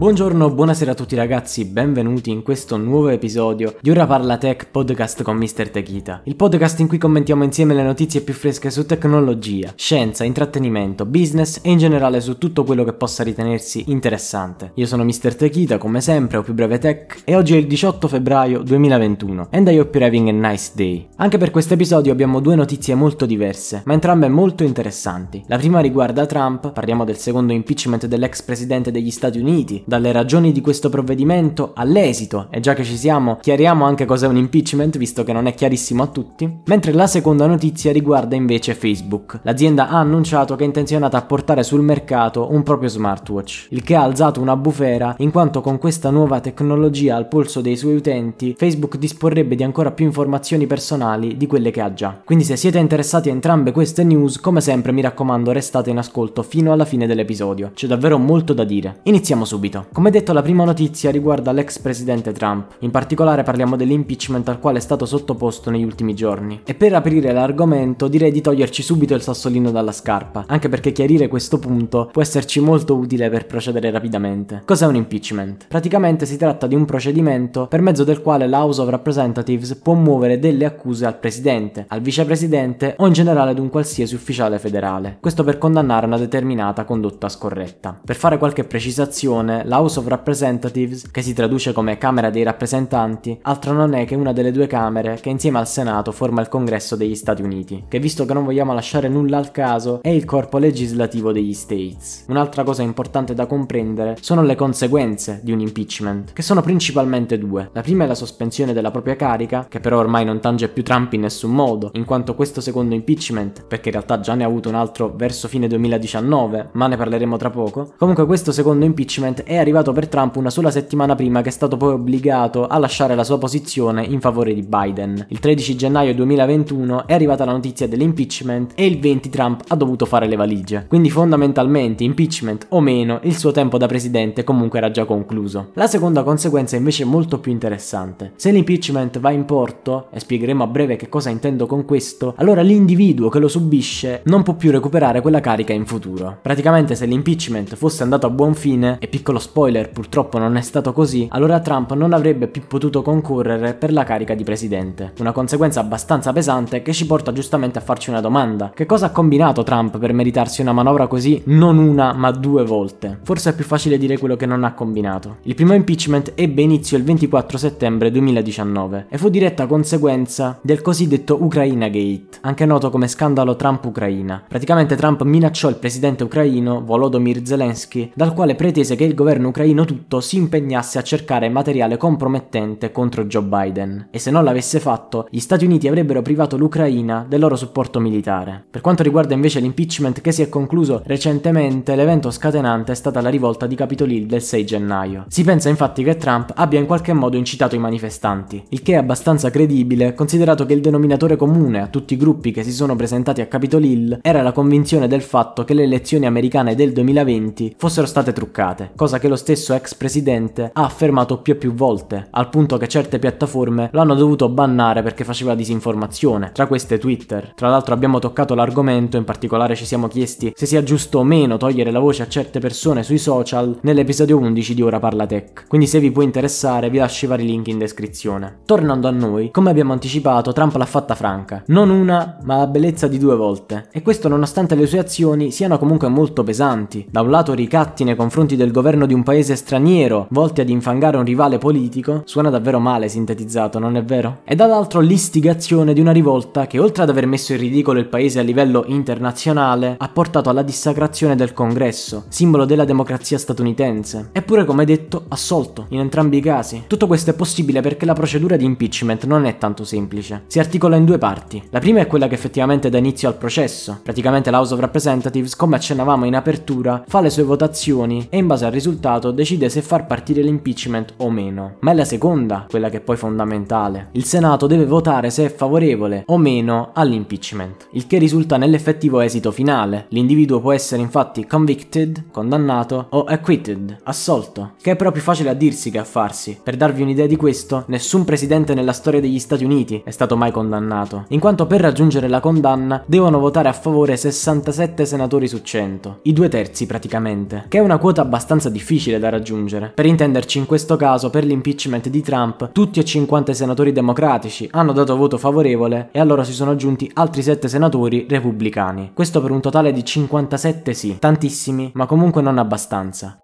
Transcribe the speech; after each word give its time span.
Buongiorno, 0.00 0.50
buonasera 0.50 0.92
a 0.92 0.94
tutti 0.94 1.14
ragazzi, 1.14 1.66
benvenuti 1.66 2.30
in 2.30 2.42
questo 2.42 2.78
nuovo 2.78 3.10
episodio 3.10 3.76
di 3.82 3.90
Ora 3.90 4.06
Parla 4.06 4.38
Tech 4.38 4.68
podcast 4.70 5.22
con 5.22 5.36
Mr. 5.36 5.68
Techita, 5.68 6.22
il 6.24 6.36
podcast 6.36 6.80
in 6.80 6.88
cui 6.88 6.96
commentiamo 6.96 7.44
insieme 7.44 7.74
le 7.74 7.82
notizie 7.82 8.22
più 8.22 8.32
fresche 8.32 8.70
su 8.70 8.86
tecnologia, 8.86 9.74
scienza, 9.76 10.24
intrattenimento, 10.24 11.04
business 11.04 11.60
e 11.62 11.70
in 11.70 11.76
generale 11.76 12.22
su 12.22 12.38
tutto 12.38 12.64
quello 12.64 12.82
che 12.82 12.94
possa 12.94 13.22
ritenersi 13.22 13.84
interessante. 13.88 14.72
Io 14.76 14.86
sono 14.86 15.04
Mr. 15.04 15.34
Techita, 15.34 15.76
come 15.76 16.00
sempre, 16.00 16.38
o 16.38 16.42
più 16.42 16.54
breve 16.54 16.78
tech, 16.78 17.20
e 17.26 17.36
oggi 17.36 17.52
è 17.52 17.58
il 17.58 17.66
18 17.66 18.08
febbraio 18.08 18.62
2021, 18.62 19.48
and 19.50 19.68
I 19.68 19.78
hope 19.78 19.98
you're 19.98 20.06
having 20.06 20.30
a 20.30 20.48
nice 20.48 20.70
day. 20.72 21.08
Anche 21.16 21.36
per 21.36 21.50
questo 21.50 21.74
episodio 21.74 22.10
abbiamo 22.10 22.40
due 22.40 22.54
notizie 22.54 22.94
molto 22.94 23.26
diverse, 23.26 23.82
ma 23.84 23.92
entrambe 23.92 24.30
molto 24.30 24.64
interessanti. 24.64 25.44
La 25.46 25.58
prima 25.58 25.80
riguarda 25.80 26.24
Trump, 26.24 26.72
parliamo 26.72 27.04
del 27.04 27.18
secondo 27.18 27.52
impeachment 27.52 28.06
dell'ex 28.06 28.40
presidente 28.40 28.90
degli 28.90 29.10
Stati 29.10 29.38
Uniti, 29.38 29.88
dalle 29.90 30.12
ragioni 30.12 30.52
di 30.52 30.60
questo 30.60 30.88
provvedimento 30.88 31.72
all'esito, 31.74 32.46
e 32.50 32.60
già 32.60 32.74
che 32.74 32.84
ci 32.84 32.96
siamo, 32.96 33.38
chiariamo 33.40 33.84
anche 33.84 34.04
cos'è 34.04 34.28
un 34.28 34.36
impeachment, 34.36 34.96
visto 34.98 35.24
che 35.24 35.32
non 35.32 35.48
è 35.48 35.54
chiarissimo 35.54 36.04
a 36.04 36.06
tutti. 36.06 36.60
Mentre 36.66 36.92
la 36.92 37.08
seconda 37.08 37.46
notizia 37.46 37.90
riguarda 37.90 38.36
invece 38.36 38.74
Facebook. 38.74 39.40
L'azienda 39.42 39.88
ha 39.88 39.98
annunciato 39.98 40.54
che 40.54 40.62
è 40.62 40.66
intenzionata 40.66 41.18
a 41.18 41.22
portare 41.22 41.64
sul 41.64 41.80
mercato 41.80 42.52
un 42.52 42.62
proprio 42.62 42.88
smartwatch, 42.88 43.66
il 43.70 43.82
che 43.82 43.96
ha 43.96 44.04
alzato 44.04 44.40
una 44.40 44.54
bufera 44.54 45.16
in 45.18 45.32
quanto 45.32 45.60
con 45.60 45.78
questa 45.78 46.10
nuova 46.10 46.38
tecnologia 46.38 47.16
al 47.16 47.26
polso 47.26 47.60
dei 47.60 47.76
suoi 47.76 47.96
utenti, 47.96 48.54
Facebook 48.56 48.96
disporrebbe 48.96 49.56
di 49.56 49.64
ancora 49.64 49.90
più 49.90 50.04
informazioni 50.04 50.68
personali 50.68 51.36
di 51.36 51.48
quelle 51.48 51.72
che 51.72 51.80
ha 51.80 51.92
già. 51.92 52.16
Quindi 52.24 52.44
se 52.44 52.54
siete 52.54 52.78
interessati 52.78 53.28
a 53.28 53.32
entrambe 53.32 53.72
queste 53.72 54.04
news, 54.04 54.38
come 54.38 54.60
sempre 54.60 54.92
mi 54.92 55.00
raccomando 55.00 55.50
restate 55.50 55.90
in 55.90 55.98
ascolto 55.98 56.44
fino 56.44 56.70
alla 56.70 56.84
fine 56.84 57.08
dell'episodio. 57.08 57.72
C'è 57.74 57.88
davvero 57.88 58.18
molto 58.18 58.52
da 58.52 58.62
dire. 58.62 59.00
Iniziamo 59.02 59.44
subito. 59.44 59.79
Come 59.92 60.10
detto 60.10 60.32
la 60.32 60.42
prima 60.42 60.64
notizia 60.64 61.10
riguarda 61.10 61.52
l'ex 61.52 61.78
presidente 61.78 62.32
Trump, 62.32 62.76
in 62.80 62.90
particolare 62.90 63.42
parliamo 63.42 63.76
dell'impeachment 63.76 64.48
al 64.48 64.60
quale 64.60 64.78
è 64.78 64.80
stato 64.80 65.06
sottoposto 65.06 65.70
negli 65.70 65.84
ultimi 65.84 66.14
giorni. 66.14 66.60
E 66.64 66.74
per 66.74 66.94
aprire 66.94 67.32
l'argomento 67.32 68.08
direi 68.08 68.32
di 68.32 68.40
toglierci 68.40 68.82
subito 68.82 69.14
il 69.14 69.22
sassolino 69.22 69.70
dalla 69.70 69.92
scarpa, 69.92 70.44
anche 70.46 70.68
perché 70.68 70.92
chiarire 70.92 71.28
questo 71.28 71.58
punto 71.58 72.08
può 72.12 72.22
esserci 72.22 72.60
molto 72.60 72.96
utile 72.96 73.30
per 73.30 73.46
procedere 73.46 73.90
rapidamente. 73.90 74.62
Cos'è 74.64 74.86
un 74.86 74.96
impeachment? 74.96 75.66
Praticamente 75.68 76.26
si 76.26 76.36
tratta 76.36 76.66
di 76.66 76.74
un 76.74 76.84
procedimento 76.84 77.66
per 77.66 77.80
mezzo 77.80 78.04
del 78.04 78.22
quale 78.22 78.46
la 78.46 78.58
House 78.58 78.80
of 78.80 78.88
Representatives 78.88 79.74
può 79.76 79.94
muovere 79.94 80.38
delle 80.38 80.64
accuse 80.64 81.06
al 81.06 81.18
presidente, 81.18 81.84
al 81.88 82.00
vicepresidente 82.00 82.94
o 82.98 83.06
in 83.06 83.12
generale 83.12 83.50
ad 83.50 83.58
un 83.58 83.68
qualsiasi 83.70 84.14
ufficiale 84.14 84.58
federale. 84.58 85.18
Questo 85.20 85.44
per 85.44 85.58
condannare 85.58 86.06
una 86.06 86.18
determinata 86.18 86.84
condotta 86.84 87.28
scorretta. 87.28 87.98
Per 88.04 88.16
fare 88.16 88.38
qualche 88.38 88.64
precisazione, 88.64 89.64
l'House 89.70 90.00
of 90.00 90.08
Representatives, 90.08 91.08
che 91.12 91.22
si 91.22 91.32
traduce 91.32 91.72
come 91.72 91.96
Camera 91.96 92.28
dei 92.28 92.42
rappresentanti, 92.42 93.38
altro 93.42 93.72
non 93.72 93.94
è 93.94 94.04
che 94.04 94.16
una 94.16 94.32
delle 94.32 94.50
due 94.50 94.66
camere 94.66 95.20
che 95.20 95.28
insieme 95.28 95.58
al 95.58 95.68
Senato 95.68 96.10
forma 96.10 96.40
il 96.40 96.48
Congresso 96.48 96.96
degli 96.96 97.14
Stati 97.14 97.40
Uniti, 97.40 97.84
che 97.86 98.00
visto 98.00 98.24
che 98.24 98.32
non 98.32 98.44
vogliamo 98.44 98.74
lasciare 98.74 99.06
nulla 99.06 99.38
al 99.38 99.52
caso, 99.52 100.00
è 100.02 100.08
il 100.08 100.24
corpo 100.24 100.58
legislativo 100.58 101.30
degli 101.30 101.54
States. 101.54 102.24
Un'altra 102.26 102.64
cosa 102.64 102.82
importante 102.82 103.32
da 103.32 103.46
comprendere 103.46 104.16
sono 104.20 104.42
le 104.42 104.56
conseguenze 104.56 105.38
di 105.44 105.52
un 105.52 105.60
impeachment, 105.60 106.32
che 106.32 106.42
sono 106.42 106.62
principalmente 106.62 107.38
due. 107.38 107.70
La 107.72 107.82
prima 107.82 108.02
è 108.02 108.06
la 108.08 108.16
sospensione 108.16 108.72
della 108.72 108.90
propria 108.90 109.14
carica, 109.14 109.66
che 109.68 109.78
però 109.78 109.98
ormai 109.98 110.24
non 110.24 110.40
tange 110.40 110.66
più 110.66 110.82
Trump 110.82 111.12
in 111.12 111.20
nessun 111.20 111.52
modo, 111.52 111.90
in 111.92 112.04
quanto 112.04 112.34
questo 112.34 112.60
secondo 112.60 112.96
impeachment, 112.96 113.66
perché 113.66 113.90
in 113.90 113.94
realtà 113.94 114.18
già 114.18 114.34
ne 114.34 114.42
ha 114.42 114.48
avuto 114.48 114.68
un 114.68 114.74
altro 114.74 115.14
verso 115.14 115.46
fine 115.46 115.68
2019, 115.68 116.70
ma 116.72 116.88
ne 116.88 116.96
parleremo 116.96 117.36
tra 117.36 117.50
poco, 117.50 117.92
comunque 117.96 118.26
questo 118.26 118.50
secondo 118.50 118.84
impeachment 118.84 119.44
è 119.50 119.56
arrivato 119.56 119.90
per 119.90 120.06
Trump 120.06 120.36
una 120.36 120.48
sola 120.48 120.70
settimana 120.70 121.16
prima 121.16 121.42
che 121.42 121.48
è 121.48 121.52
stato 121.52 121.76
poi 121.76 121.94
obbligato 121.94 122.68
a 122.68 122.78
lasciare 122.78 123.16
la 123.16 123.24
sua 123.24 123.36
posizione 123.36 124.04
in 124.04 124.20
favore 124.20 124.54
di 124.54 124.62
Biden. 124.62 125.26
Il 125.30 125.40
13 125.40 125.74
gennaio 125.74 126.14
2021 126.14 127.08
è 127.08 127.14
arrivata 127.14 127.44
la 127.44 127.50
notizia 127.50 127.88
dell'impeachment 127.88 128.74
e 128.76 128.86
il 128.86 129.00
20 129.00 129.28
Trump 129.28 129.64
ha 129.66 129.74
dovuto 129.74 130.06
fare 130.06 130.28
le 130.28 130.36
valigie. 130.36 130.84
Quindi 130.86 131.10
fondamentalmente 131.10 132.04
impeachment 132.04 132.66
o 132.68 132.80
meno, 132.80 133.18
il 133.24 133.36
suo 133.36 133.50
tempo 133.50 133.76
da 133.76 133.88
presidente 133.88 134.44
comunque 134.44 134.78
era 134.78 134.92
già 134.92 135.04
concluso. 135.04 135.70
La 135.72 135.88
seconda 135.88 136.22
conseguenza 136.22 136.76
è 136.76 136.78
invece 136.78 137.04
molto 137.04 137.40
più 137.40 137.50
interessante. 137.50 138.34
Se 138.36 138.52
l'impeachment 138.52 139.18
va 139.18 139.32
in 139.32 139.46
porto, 139.46 140.10
e 140.12 140.20
spiegheremo 140.20 140.62
a 140.62 140.68
breve 140.68 140.94
che 140.94 141.08
cosa 141.08 141.28
intendo 141.28 141.66
con 141.66 141.84
questo, 141.84 142.34
allora 142.36 142.62
l'individuo 142.62 143.28
che 143.28 143.40
lo 143.40 143.48
subisce 143.48 144.20
non 144.26 144.44
può 144.44 144.54
più 144.54 144.70
recuperare 144.70 145.20
quella 145.20 145.40
carica 145.40 145.72
in 145.72 145.86
futuro. 145.86 146.38
Praticamente 146.40 146.94
se 146.94 147.06
l'impeachment 147.06 147.74
fosse 147.74 148.04
andato 148.04 148.26
a 148.26 148.30
buon 148.30 148.54
fine, 148.54 148.98
e 149.00 149.08
piccolo 149.08 149.38
spoiler 149.40 149.90
purtroppo 149.90 150.38
non 150.38 150.56
è 150.56 150.60
stato 150.60 150.92
così, 150.92 151.26
allora 151.30 151.58
Trump 151.58 151.94
non 151.94 152.12
avrebbe 152.12 152.46
più 152.46 152.66
potuto 152.66 153.02
concorrere 153.02 153.74
per 153.74 153.92
la 153.92 154.04
carica 154.04 154.34
di 154.34 154.44
presidente. 154.44 155.14
Una 155.18 155.32
conseguenza 155.32 155.80
abbastanza 155.80 156.32
pesante 156.32 156.82
che 156.82 156.92
ci 156.92 157.06
porta 157.06 157.32
giustamente 157.32 157.78
a 157.78 157.82
farci 157.82 158.10
una 158.10 158.20
domanda. 158.20 158.70
Che 158.74 158.86
cosa 158.86 159.06
ha 159.06 159.10
combinato 159.10 159.64
Trump 159.64 159.98
per 159.98 160.12
meritarsi 160.12 160.60
una 160.60 160.72
manovra 160.72 161.08
così 161.08 161.42
non 161.46 161.78
una 161.78 162.12
ma 162.12 162.30
due 162.30 162.64
volte? 162.64 163.18
Forse 163.22 163.50
è 163.50 163.54
più 163.54 163.64
facile 163.64 163.98
dire 163.98 164.18
quello 164.18 164.36
che 164.36 164.46
non 164.46 164.62
ha 164.62 164.74
combinato. 164.74 165.38
Il 165.42 165.54
primo 165.54 165.74
impeachment 165.74 166.32
ebbe 166.34 166.62
inizio 166.62 166.96
il 166.96 167.04
24 167.04 167.58
settembre 167.58 168.10
2019 168.10 169.06
e 169.08 169.18
fu 169.18 169.28
diretta 169.28 169.66
conseguenza 169.66 170.58
del 170.62 170.82
cosiddetto 170.82 171.42
Ucraina 171.42 171.88
Gate, 171.88 172.38
anche 172.42 172.66
noto 172.66 172.90
come 172.90 173.08
scandalo 173.08 173.56
Trump-Ucraina. 173.56 174.44
Praticamente 174.46 174.96
Trump 174.96 175.22
minacciò 175.22 175.68
il 175.68 175.76
presidente 175.76 176.24
ucraino 176.24 176.82
Volodymyr 176.84 177.46
Zelensky, 177.46 178.10
dal 178.14 178.34
quale 178.34 178.54
pretese 178.54 178.96
che 178.96 179.04
il 179.04 179.14
governo 179.14 179.28
ucraino 179.38 179.84
tutto 179.84 180.20
si 180.20 180.36
impegnasse 180.36 180.98
a 180.98 181.02
cercare 181.02 181.48
materiale 181.48 181.96
compromettente 181.96 182.90
contro 182.90 183.24
Joe 183.24 183.42
Biden. 183.42 184.08
E 184.10 184.18
se 184.18 184.30
non 184.30 184.44
l'avesse 184.44 184.80
fatto, 184.80 185.28
gli 185.30 185.38
Stati 185.38 185.64
Uniti 185.64 185.88
avrebbero 185.88 186.22
privato 186.22 186.56
l'Ucraina 186.56 187.24
del 187.28 187.40
loro 187.40 187.56
supporto 187.56 188.00
militare. 188.00 188.64
Per 188.70 188.80
quanto 188.80 189.02
riguarda 189.02 189.34
invece 189.34 189.60
l'impeachment 189.60 190.20
che 190.20 190.32
si 190.32 190.42
è 190.42 190.48
concluso 190.48 191.02
recentemente, 191.04 191.94
l'evento 191.94 192.30
scatenante 192.30 192.92
è 192.92 192.94
stata 192.94 193.20
la 193.20 193.28
rivolta 193.28 193.66
di 193.66 193.74
Capitol 193.74 194.10
Hill 194.10 194.26
del 194.26 194.42
6 194.42 194.64
gennaio. 194.64 195.24
Si 195.28 195.44
pensa 195.44 195.68
infatti 195.68 196.02
che 196.02 196.16
Trump 196.16 196.52
abbia 196.54 196.80
in 196.80 196.86
qualche 196.86 197.12
modo 197.12 197.36
incitato 197.36 197.74
i 197.74 197.78
manifestanti, 197.78 198.64
il 198.70 198.82
che 198.82 198.92
è 198.92 198.96
abbastanza 198.96 199.50
credibile 199.50 200.14
considerato 200.14 200.66
che 200.66 200.72
il 200.72 200.80
denominatore 200.80 201.36
comune 201.36 201.80
a 201.80 201.86
tutti 201.86 202.14
i 202.14 202.16
gruppi 202.16 202.50
che 202.50 202.62
si 202.62 202.72
sono 202.72 202.96
presentati 202.96 203.40
a 203.40 203.46
Capitol 203.46 203.84
Hill 203.84 204.18
era 204.22 204.42
la 204.42 204.52
convinzione 204.52 205.08
del 205.08 205.22
fatto 205.22 205.64
che 205.64 205.74
le 205.74 205.84
elezioni 205.84 206.26
americane 206.26 206.74
del 206.74 206.92
2020 206.92 207.74
fossero 207.76 208.06
state 208.06 208.32
truccate, 208.32 208.90
cosa 208.96 209.18
che 209.20 209.28
lo 209.28 209.36
stesso 209.36 209.72
ex 209.72 209.94
presidente 209.94 210.70
ha 210.72 210.84
affermato 210.84 211.38
più 211.38 211.52
e 211.52 211.56
più 211.56 211.72
volte, 211.72 212.26
al 212.30 212.48
punto 212.48 212.76
che 212.76 212.88
certe 212.88 213.20
piattaforme 213.20 213.90
lo 213.92 214.00
hanno 214.00 214.14
dovuto 214.14 214.48
bannare 214.48 215.02
perché 215.02 215.22
faceva 215.22 215.54
disinformazione, 215.54 216.50
tra 216.52 216.66
queste 216.66 216.98
Twitter. 216.98 217.52
Tra 217.54 217.68
l'altro 217.68 217.94
abbiamo 217.94 218.18
toccato 218.18 218.56
l'argomento, 218.56 219.16
in 219.16 219.24
particolare 219.24 219.76
ci 219.76 219.84
siamo 219.84 220.08
chiesti 220.08 220.52
se 220.56 220.66
sia 220.66 220.82
giusto 220.82 221.18
o 221.18 221.24
meno 221.24 221.56
togliere 221.56 221.92
la 221.92 222.00
voce 222.00 222.22
a 222.22 222.28
certe 222.28 222.58
persone 222.58 223.04
sui 223.04 223.18
social 223.18 223.78
nell'episodio 223.82 224.38
11 224.38 224.74
di 224.74 224.82
Ora 224.82 224.98
Parla 224.98 225.26
Tech, 225.26 225.66
quindi 225.68 225.86
se 225.86 226.00
vi 226.00 226.10
può 226.10 226.22
interessare 226.22 226.90
vi 226.90 226.98
lascio 226.98 227.26
i 227.26 227.28
vari 227.28 227.44
link 227.44 227.68
in 227.68 227.78
descrizione. 227.78 228.60
Tornando 228.64 229.06
a 229.06 229.12
noi, 229.12 229.50
come 229.50 229.70
abbiamo 229.70 229.92
anticipato, 229.92 230.52
Trump 230.52 230.74
l'ha 230.76 230.86
fatta 230.86 231.14
franca, 231.14 231.62
non 231.66 231.90
una, 231.90 232.38
ma 232.42 232.56
la 232.56 232.66
bellezza 232.66 233.06
di 233.06 233.18
due 233.18 233.36
volte, 233.36 233.88
e 233.92 234.02
questo 234.02 234.28
nonostante 234.28 234.74
le 234.74 234.86
sue 234.86 234.98
azioni 234.98 235.50
siano 235.50 235.78
comunque 235.78 236.08
molto 236.08 236.42
pesanti. 236.42 237.06
Da 237.10 237.20
un 237.20 237.30
lato 237.30 237.52
ricatti 237.52 238.04
nei 238.04 238.16
confronti 238.16 238.56
del 238.56 238.72
governo 238.72 239.06
di 239.10 239.16
un 239.16 239.24
paese 239.24 239.56
straniero, 239.56 240.28
volti 240.30 240.60
ad 240.60 240.68
infangare 240.68 241.16
un 241.16 241.24
rivale 241.24 241.58
politico, 241.58 242.22
suona 242.26 242.48
davvero 242.48 242.78
male 242.78 243.08
sintetizzato, 243.08 243.80
non 243.80 243.96
è 243.96 244.04
vero? 244.04 244.42
E 244.44 244.54
dall'altro 244.54 245.00
l'istigazione 245.00 245.92
di 245.92 246.00
una 246.00 246.12
rivolta 246.12 246.68
che 246.68 246.78
oltre 246.78 247.02
ad 247.02 247.08
aver 247.08 247.26
messo 247.26 247.52
in 247.52 247.58
ridicolo 247.58 247.98
il 247.98 248.06
paese 248.06 248.38
a 248.38 248.42
livello 248.42 248.84
internazionale, 248.86 249.96
ha 249.98 250.08
portato 250.10 250.48
alla 250.48 250.62
dissacrazione 250.62 251.34
del 251.34 251.52
congresso, 251.52 252.26
simbolo 252.28 252.64
della 252.66 252.84
democrazia 252.84 253.36
statunitense. 253.36 254.28
Eppure, 254.30 254.64
come 254.64 254.84
detto, 254.84 255.24
assolto, 255.26 255.86
in 255.88 255.98
entrambi 255.98 256.36
i 256.36 256.40
casi. 256.40 256.84
Tutto 256.86 257.08
questo 257.08 257.30
è 257.30 257.34
possibile 257.34 257.80
perché 257.80 258.06
la 258.06 258.12
procedura 258.12 258.54
di 258.54 258.64
impeachment 258.64 259.24
non 259.24 259.44
è 259.44 259.58
tanto 259.58 259.82
semplice. 259.82 260.44
Si 260.46 260.60
articola 260.60 260.94
in 260.94 261.04
due 261.04 261.18
parti. 261.18 261.60
La 261.70 261.80
prima 261.80 261.98
è 261.98 262.06
quella 262.06 262.28
che 262.28 262.34
effettivamente 262.34 262.90
dà 262.90 262.98
inizio 262.98 263.26
al 263.26 263.36
processo. 263.36 263.98
Praticamente 264.04 264.52
l'House 264.52 264.74
of 264.74 264.78
Representatives, 264.78 265.56
come 265.56 265.74
accennavamo 265.74 266.26
in 266.26 266.36
apertura, 266.36 267.02
fa 267.08 267.20
le 267.20 267.30
sue 267.30 267.42
votazioni 267.42 268.28
e 268.30 268.38
in 268.38 268.46
base 268.46 268.66
al 268.66 268.70
risultato 268.70 268.98
decide 269.32 269.68
se 269.68 269.82
far 269.82 270.06
partire 270.06 270.42
l'impeachment 270.42 271.14
o 271.16 271.30
meno. 271.30 271.76
Ma 271.80 271.92
è 271.92 271.94
la 271.94 272.04
seconda, 272.04 272.66
quella 272.68 272.90
che 272.90 272.98
è 272.98 273.00
poi 273.00 273.16
fondamentale. 273.16 274.08
Il 274.12 274.24
Senato 274.24 274.66
deve 274.66 274.84
votare 274.84 275.30
se 275.30 275.46
è 275.46 275.52
favorevole 275.52 276.24
o 276.26 276.36
meno 276.36 276.90
all'impeachment, 276.92 277.88
il 277.92 278.06
che 278.06 278.18
risulta 278.18 278.58
nell'effettivo 278.58 279.20
esito 279.20 279.50
finale. 279.50 280.06
L'individuo 280.10 280.60
può 280.60 280.72
essere 280.72 281.00
infatti 281.00 281.46
convicted, 281.46 282.26
condannato, 282.30 283.06
o 283.10 283.24
acquitted, 283.24 283.96
assolto, 284.04 284.72
che 284.80 284.92
è 284.92 284.96
più 284.96 285.20
facile 285.20 285.48
a 285.48 285.54
dirsi 285.54 285.90
che 285.90 285.98
a 285.98 286.04
farsi. 286.04 286.60
Per 286.62 286.76
darvi 286.76 287.02
un'idea 287.02 287.26
di 287.26 287.36
questo, 287.36 287.84
nessun 287.86 288.24
presidente 288.24 288.74
nella 288.74 288.92
storia 288.92 289.20
degli 289.20 289.38
Stati 289.38 289.64
Uniti 289.64 290.02
è 290.04 290.10
stato 290.10 290.36
mai 290.36 290.52
condannato, 290.52 291.24
in 291.28 291.40
quanto 291.40 291.66
per 291.66 291.80
raggiungere 291.80 292.28
la 292.28 292.40
condanna 292.40 293.02
devono 293.06 293.38
votare 293.38 293.68
a 293.68 293.72
favore 293.72 294.16
67 294.16 295.06
senatori 295.06 295.48
su 295.48 295.62
100, 295.62 296.18
i 296.22 296.32
due 296.34 296.48
terzi 296.48 296.86
praticamente, 296.86 297.64
che 297.68 297.78
è 297.78 297.80
una 297.80 297.98
quota 297.98 298.20
abbastanza 298.20 298.68
difficile 298.68 298.88
difficile 298.90 299.20
da 299.20 299.28
raggiungere. 299.28 299.92
Per 299.94 300.04
intenderci 300.04 300.58
in 300.58 300.66
questo 300.66 300.96
caso, 300.96 301.30
per 301.30 301.44
l'impeachment 301.44 302.08
di 302.08 302.22
Trump, 302.22 302.72
tutti 302.72 302.98
e 302.98 303.04
50 303.04 303.52
i 303.52 303.54
senatori 303.54 303.92
democratici 303.92 304.68
hanno 304.72 304.92
dato 304.92 305.16
voto 305.16 305.38
favorevole 305.38 306.08
e 306.10 306.18
allora 306.18 306.42
si 306.42 306.52
sono 306.52 306.72
aggiunti 306.72 307.08
altri 307.14 307.42
7 307.42 307.68
senatori 307.68 308.26
repubblicani. 308.28 309.12
Questo 309.14 309.40
per 309.40 309.52
un 309.52 309.60
totale 309.60 309.92
di 309.92 310.04
57 310.04 310.92
sì, 310.92 311.16
tantissimi, 311.20 311.92
ma 311.94 312.06
comunque 312.06 312.42
non 312.42 312.58
abbastanza. 312.58 313.38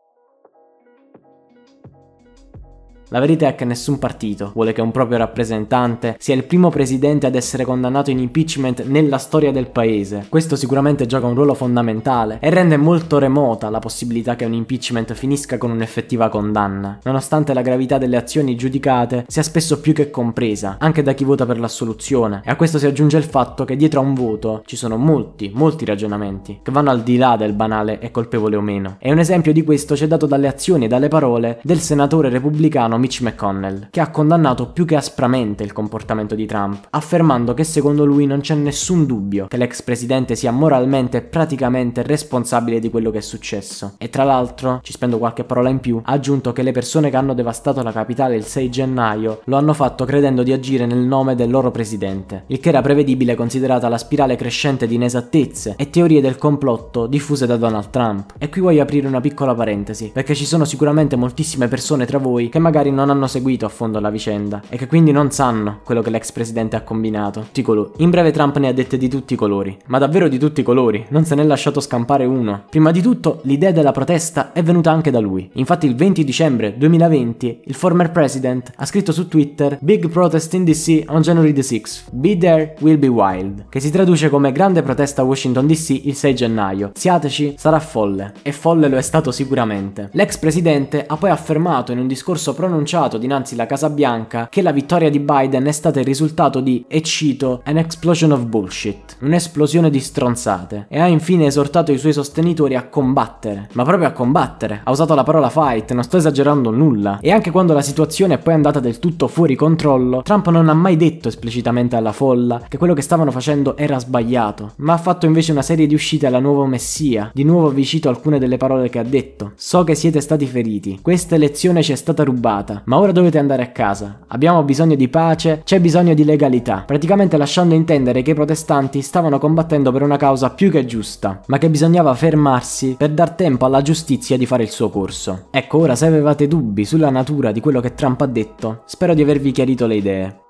La 3.10 3.20
verità 3.20 3.46
è 3.46 3.54
che 3.54 3.64
nessun 3.64 4.00
partito 4.00 4.50
vuole 4.52 4.72
che 4.72 4.80
un 4.80 4.90
proprio 4.90 5.18
rappresentante 5.18 6.16
sia 6.18 6.34
il 6.34 6.42
primo 6.42 6.70
presidente 6.70 7.26
ad 7.26 7.36
essere 7.36 7.64
condannato 7.64 8.10
in 8.10 8.18
impeachment 8.18 8.84
nella 8.84 9.18
storia 9.18 9.52
del 9.52 9.68
paese. 9.68 10.26
Questo 10.28 10.56
sicuramente 10.56 11.06
gioca 11.06 11.26
un 11.26 11.36
ruolo 11.36 11.54
fondamentale 11.54 12.38
e 12.40 12.50
rende 12.50 12.76
molto 12.76 13.20
remota 13.20 13.70
la 13.70 13.78
possibilità 13.78 14.34
che 14.34 14.44
un 14.44 14.54
impeachment 14.54 15.14
finisca 15.14 15.56
con 15.56 15.70
un'effettiva 15.70 16.28
condanna, 16.28 16.98
nonostante 17.04 17.54
la 17.54 17.62
gravità 17.62 17.96
delle 17.96 18.16
azioni 18.16 18.56
giudicate 18.56 19.24
sia 19.28 19.44
spesso 19.44 19.80
più 19.80 19.92
che 19.92 20.10
compresa, 20.10 20.76
anche 20.80 21.04
da 21.04 21.12
chi 21.12 21.22
vota 21.22 21.46
per 21.46 21.60
l'assoluzione. 21.60 22.42
E 22.44 22.50
a 22.50 22.56
questo 22.56 22.78
si 22.78 22.86
aggiunge 22.86 23.18
il 23.18 23.22
fatto 23.24 23.64
che 23.64 23.76
dietro 23.76 24.00
a 24.00 24.02
un 24.02 24.14
voto 24.14 24.62
ci 24.66 24.74
sono 24.74 24.96
molti, 24.96 25.52
molti 25.54 25.84
ragionamenti 25.84 26.58
che 26.60 26.72
vanno 26.72 26.90
al 26.90 27.04
di 27.04 27.16
là 27.16 27.36
del 27.36 27.52
banale 27.52 28.00
è 28.00 28.10
colpevole 28.10 28.56
o 28.56 28.60
meno. 28.60 28.96
E 28.98 29.12
un 29.12 29.20
esempio 29.20 29.52
di 29.52 29.62
questo 29.62 29.94
c'è 29.94 30.08
dato 30.08 30.26
dalle 30.26 30.48
azioni 30.48 30.86
e 30.86 30.88
dalle 30.88 31.06
parole 31.06 31.60
del 31.62 31.78
senatore 31.78 32.30
repubblicano 32.30 32.94
Mitch 33.06 33.20
McConnell, 33.20 33.88
che 33.90 34.00
ha 34.00 34.10
condannato 34.10 34.70
più 34.70 34.84
che 34.84 34.96
aspramente 34.96 35.62
il 35.62 35.72
comportamento 35.72 36.34
di 36.34 36.44
Trump, 36.44 36.88
affermando 36.90 37.54
che 37.54 37.62
secondo 37.62 38.04
lui 38.04 38.26
non 38.26 38.40
c'è 38.40 38.56
nessun 38.56 39.06
dubbio 39.06 39.46
che 39.46 39.56
l'ex 39.56 39.82
presidente 39.82 40.34
sia 40.34 40.50
moralmente 40.50 41.18
e 41.18 41.22
praticamente 41.22 42.02
responsabile 42.02 42.80
di 42.80 42.90
quello 42.90 43.12
che 43.12 43.18
è 43.18 43.22
successo. 43.22 43.94
E 43.98 44.10
tra 44.10 44.24
l'altro, 44.24 44.80
ci 44.82 44.92
spendo 44.92 45.18
qualche 45.18 45.44
parola 45.44 45.68
in 45.68 45.78
più, 45.78 46.00
ha 46.02 46.12
aggiunto 46.12 46.52
che 46.52 46.62
le 46.62 46.72
persone 46.72 47.08
che 47.08 47.16
hanno 47.16 47.32
devastato 47.32 47.80
la 47.80 47.92
capitale 47.92 48.34
il 48.34 48.44
6 48.44 48.70
gennaio 48.70 49.42
lo 49.44 49.56
hanno 49.56 49.72
fatto 49.72 50.04
credendo 50.04 50.42
di 50.42 50.52
agire 50.52 50.84
nel 50.84 50.98
nome 50.98 51.36
del 51.36 51.50
loro 51.50 51.70
presidente, 51.70 52.42
il 52.48 52.58
che 52.58 52.70
era 52.70 52.82
prevedibile 52.82 53.36
considerata 53.36 53.88
la 53.88 53.98
spirale 53.98 54.34
crescente 54.34 54.88
di 54.88 54.96
inesattezze 54.96 55.74
e 55.76 55.90
teorie 55.90 56.20
del 56.20 56.38
complotto 56.38 57.06
diffuse 57.06 57.46
da 57.46 57.56
Donald 57.56 57.90
Trump. 57.90 58.34
E 58.36 58.48
qui 58.48 58.60
voglio 58.60 58.82
aprire 58.82 59.06
una 59.06 59.20
piccola 59.20 59.54
parentesi, 59.54 60.10
perché 60.12 60.34
ci 60.34 60.44
sono 60.44 60.64
sicuramente 60.64 61.14
moltissime 61.14 61.68
persone 61.68 62.04
tra 62.04 62.18
voi 62.18 62.48
che 62.48 62.58
magari 62.58 62.85
non 62.90 63.10
hanno 63.10 63.26
seguito 63.26 63.66
a 63.66 63.68
fondo 63.68 64.00
la 64.00 64.10
vicenda 64.10 64.62
e 64.68 64.76
che 64.76 64.86
quindi 64.86 65.12
non 65.12 65.30
sanno 65.30 65.80
quello 65.84 66.02
che 66.02 66.10
l'ex 66.10 66.32
presidente 66.32 66.76
ha 66.76 66.82
combinato. 66.82 67.40
Tutti 67.40 67.62
colori. 67.62 67.90
In 67.98 68.10
breve 68.10 68.30
Trump 68.30 68.56
ne 68.58 68.68
ha 68.68 68.72
dette 68.72 68.96
di 68.96 69.08
tutti 69.08 69.34
i 69.34 69.36
colori, 69.36 69.76
ma 69.86 69.98
davvero 69.98 70.28
di 70.28 70.38
tutti 70.38 70.60
i 70.60 70.64
colori, 70.64 71.04
non 71.08 71.24
se 71.24 71.34
n'è 71.34 71.44
lasciato 71.44 71.80
scampare 71.80 72.24
uno. 72.24 72.64
Prima 72.70 72.90
di 72.90 73.00
tutto, 73.00 73.40
l'idea 73.42 73.72
della 73.72 73.92
protesta 73.92 74.52
è 74.52 74.62
venuta 74.62 74.90
anche 74.90 75.10
da 75.10 75.20
lui. 75.20 75.48
Infatti 75.54 75.86
il 75.86 75.94
20 75.94 76.24
dicembre 76.24 76.76
2020 76.76 77.60
il 77.64 77.74
former 77.74 78.10
president 78.10 78.72
ha 78.76 78.86
scritto 78.86 79.12
su 79.12 79.28
Twitter 79.28 79.78
Big 79.80 80.08
protest 80.08 80.52
in 80.54 80.64
DC 80.64 81.04
on 81.08 81.22
January 81.22 81.52
the 81.52 81.62
6th. 81.62 82.04
Be 82.10 82.36
there, 82.36 82.74
will 82.80 82.98
be 82.98 83.08
wild, 83.08 83.66
che 83.68 83.80
si 83.80 83.90
traduce 83.90 84.28
come 84.28 84.52
grande 84.52 84.82
protesta 84.82 85.22
a 85.22 85.24
Washington 85.24 85.66
DC 85.66 86.04
il 86.04 86.14
6 86.14 86.34
gennaio. 86.34 86.90
Siateci, 86.94 87.54
sarà 87.58 87.78
folle. 87.78 88.32
E 88.42 88.52
folle 88.52 88.88
lo 88.88 88.96
è 88.96 89.02
stato 89.02 89.30
sicuramente. 89.30 90.08
L'ex 90.12 90.36
presidente 90.38 91.04
ha 91.06 91.16
poi 91.16 91.30
affermato 91.30 91.92
in 91.92 91.98
un 91.98 92.06
discorso 92.06 92.54
pronunciato 92.54 92.75
annunciato 92.76 93.16
dinanzi 93.16 93.54
alla 93.54 93.66
Casa 93.66 93.88
Bianca 93.88 94.48
che 94.50 94.60
la 94.60 94.70
vittoria 94.70 95.08
di 95.08 95.18
Biden 95.18 95.64
è 95.64 95.72
stata 95.72 95.98
il 95.98 96.04
risultato 96.04 96.60
di, 96.60 96.84
e 96.86 97.00
cito, 97.02 97.62
an 97.64 97.78
explosion 97.78 98.32
of 98.32 98.44
bullshit, 98.44 99.16
un'esplosione 99.20 99.88
di 99.88 99.98
stronzate, 99.98 100.86
e 100.88 101.00
ha 101.00 101.06
infine 101.06 101.46
esortato 101.46 101.90
i 101.90 101.98
suoi 101.98 102.12
sostenitori 102.12 102.76
a 102.76 102.86
combattere, 102.88 103.68
ma 103.72 103.84
proprio 103.84 104.08
a 104.08 104.12
combattere, 104.12 104.82
ha 104.84 104.90
usato 104.90 105.14
la 105.14 105.22
parola 105.22 105.48
fight, 105.48 105.92
non 105.92 106.04
sto 106.04 106.18
esagerando 106.18 106.70
nulla, 106.70 107.18
e 107.20 107.32
anche 107.32 107.50
quando 107.50 107.72
la 107.72 107.80
situazione 107.80 108.34
è 108.34 108.38
poi 108.38 108.54
andata 108.54 108.78
del 108.78 108.98
tutto 108.98 109.26
fuori 109.26 109.54
controllo, 109.54 110.22
Trump 110.22 110.48
non 110.48 110.68
ha 110.68 110.74
mai 110.74 110.96
detto 110.96 111.28
esplicitamente 111.28 111.96
alla 111.96 112.12
folla 112.12 112.62
che 112.68 112.78
quello 112.78 112.94
che 112.94 113.02
stavano 113.02 113.30
facendo 113.30 113.76
era 113.76 113.98
sbagliato, 113.98 114.72
ma 114.76 114.92
ha 114.92 114.98
fatto 114.98 115.26
invece 115.26 115.52
una 115.52 115.62
serie 115.62 115.86
di 115.86 115.94
uscite 115.94 116.26
alla 116.26 116.40
nuova 116.40 116.66
messia, 116.66 117.30
di 117.32 117.44
nuovo 117.44 117.70
vi 117.70 117.84
cito 117.84 118.08
alcune 118.08 118.38
delle 118.38 118.58
parole 118.58 118.90
che 118.90 118.98
ha 118.98 119.04
detto, 119.04 119.52
so 119.54 119.82
che 119.84 119.94
siete 119.94 120.20
stati 120.20 120.46
feriti, 120.46 120.98
questa 121.00 121.34
elezione 121.36 121.82
ci 121.82 121.92
è 121.92 121.96
stata 121.96 122.24
rubata, 122.24 122.65
ma 122.84 122.98
ora 122.98 123.12
dovete 123.12 123.38
andare 123.38 123.62
a 123.62 123.70
casa. 123.70 124.20
Abbiamo 124.28 124.62
bisogno 124.62 124.94
di 124.94 125.08
pace, 125.08 125.62
c'è 125.64 125.80
bisogno 125.80 126.14
di 126.14 126.24
legalità. 126.24 126.84
Praticamente 126.86 127.36
lasciando 127.36 127.74
intendere 127.74 128.22
che 128.22 128.32
i 128.32 128.34
protestanti 128.34 129.02
stavano 129.02 129.38
combattendo 129.38 129.92
per 129.92 130.02
una 130.02 130.16
causa 130.16 130.50
più 130.50 130.70
che 130.70 130.84
giusta, 130.84 131.40
ma 131.46 131.58
che 131.58 131.70
bisognava 131.70 132.14
fermarsi 132.14 132.96
per 132.98 133.10
dar 133.10 133.30
tempo 133.32 133.66
alla 133.66 133.82
giustizia 133.82 134.36
di 134.36 134.46
fare 134.46 134.62
il 134.62 134.70
suo 134.70 134.90
corso. 134.90 135.48
Ecco, 135.50 135.78
ora 135.78 135.94
se 135.94 136.06
avevate 136.06 136.48
dubbi 136.48 136.84
sulla 136.84 137.10
natura 137.10 137.52
di 137.52 137.60
quello 137.60 137.80
che 137.80 137.94
Trump 137.94 138.20
ha 138.20 138.26
detto, 138.26 138.82
spero 138.86 139.14
di 139.14 139.22
avervi 139.22 139.52
chiarito 139.52 139.86
le 139.86 139.94
idee. 139.96 140.40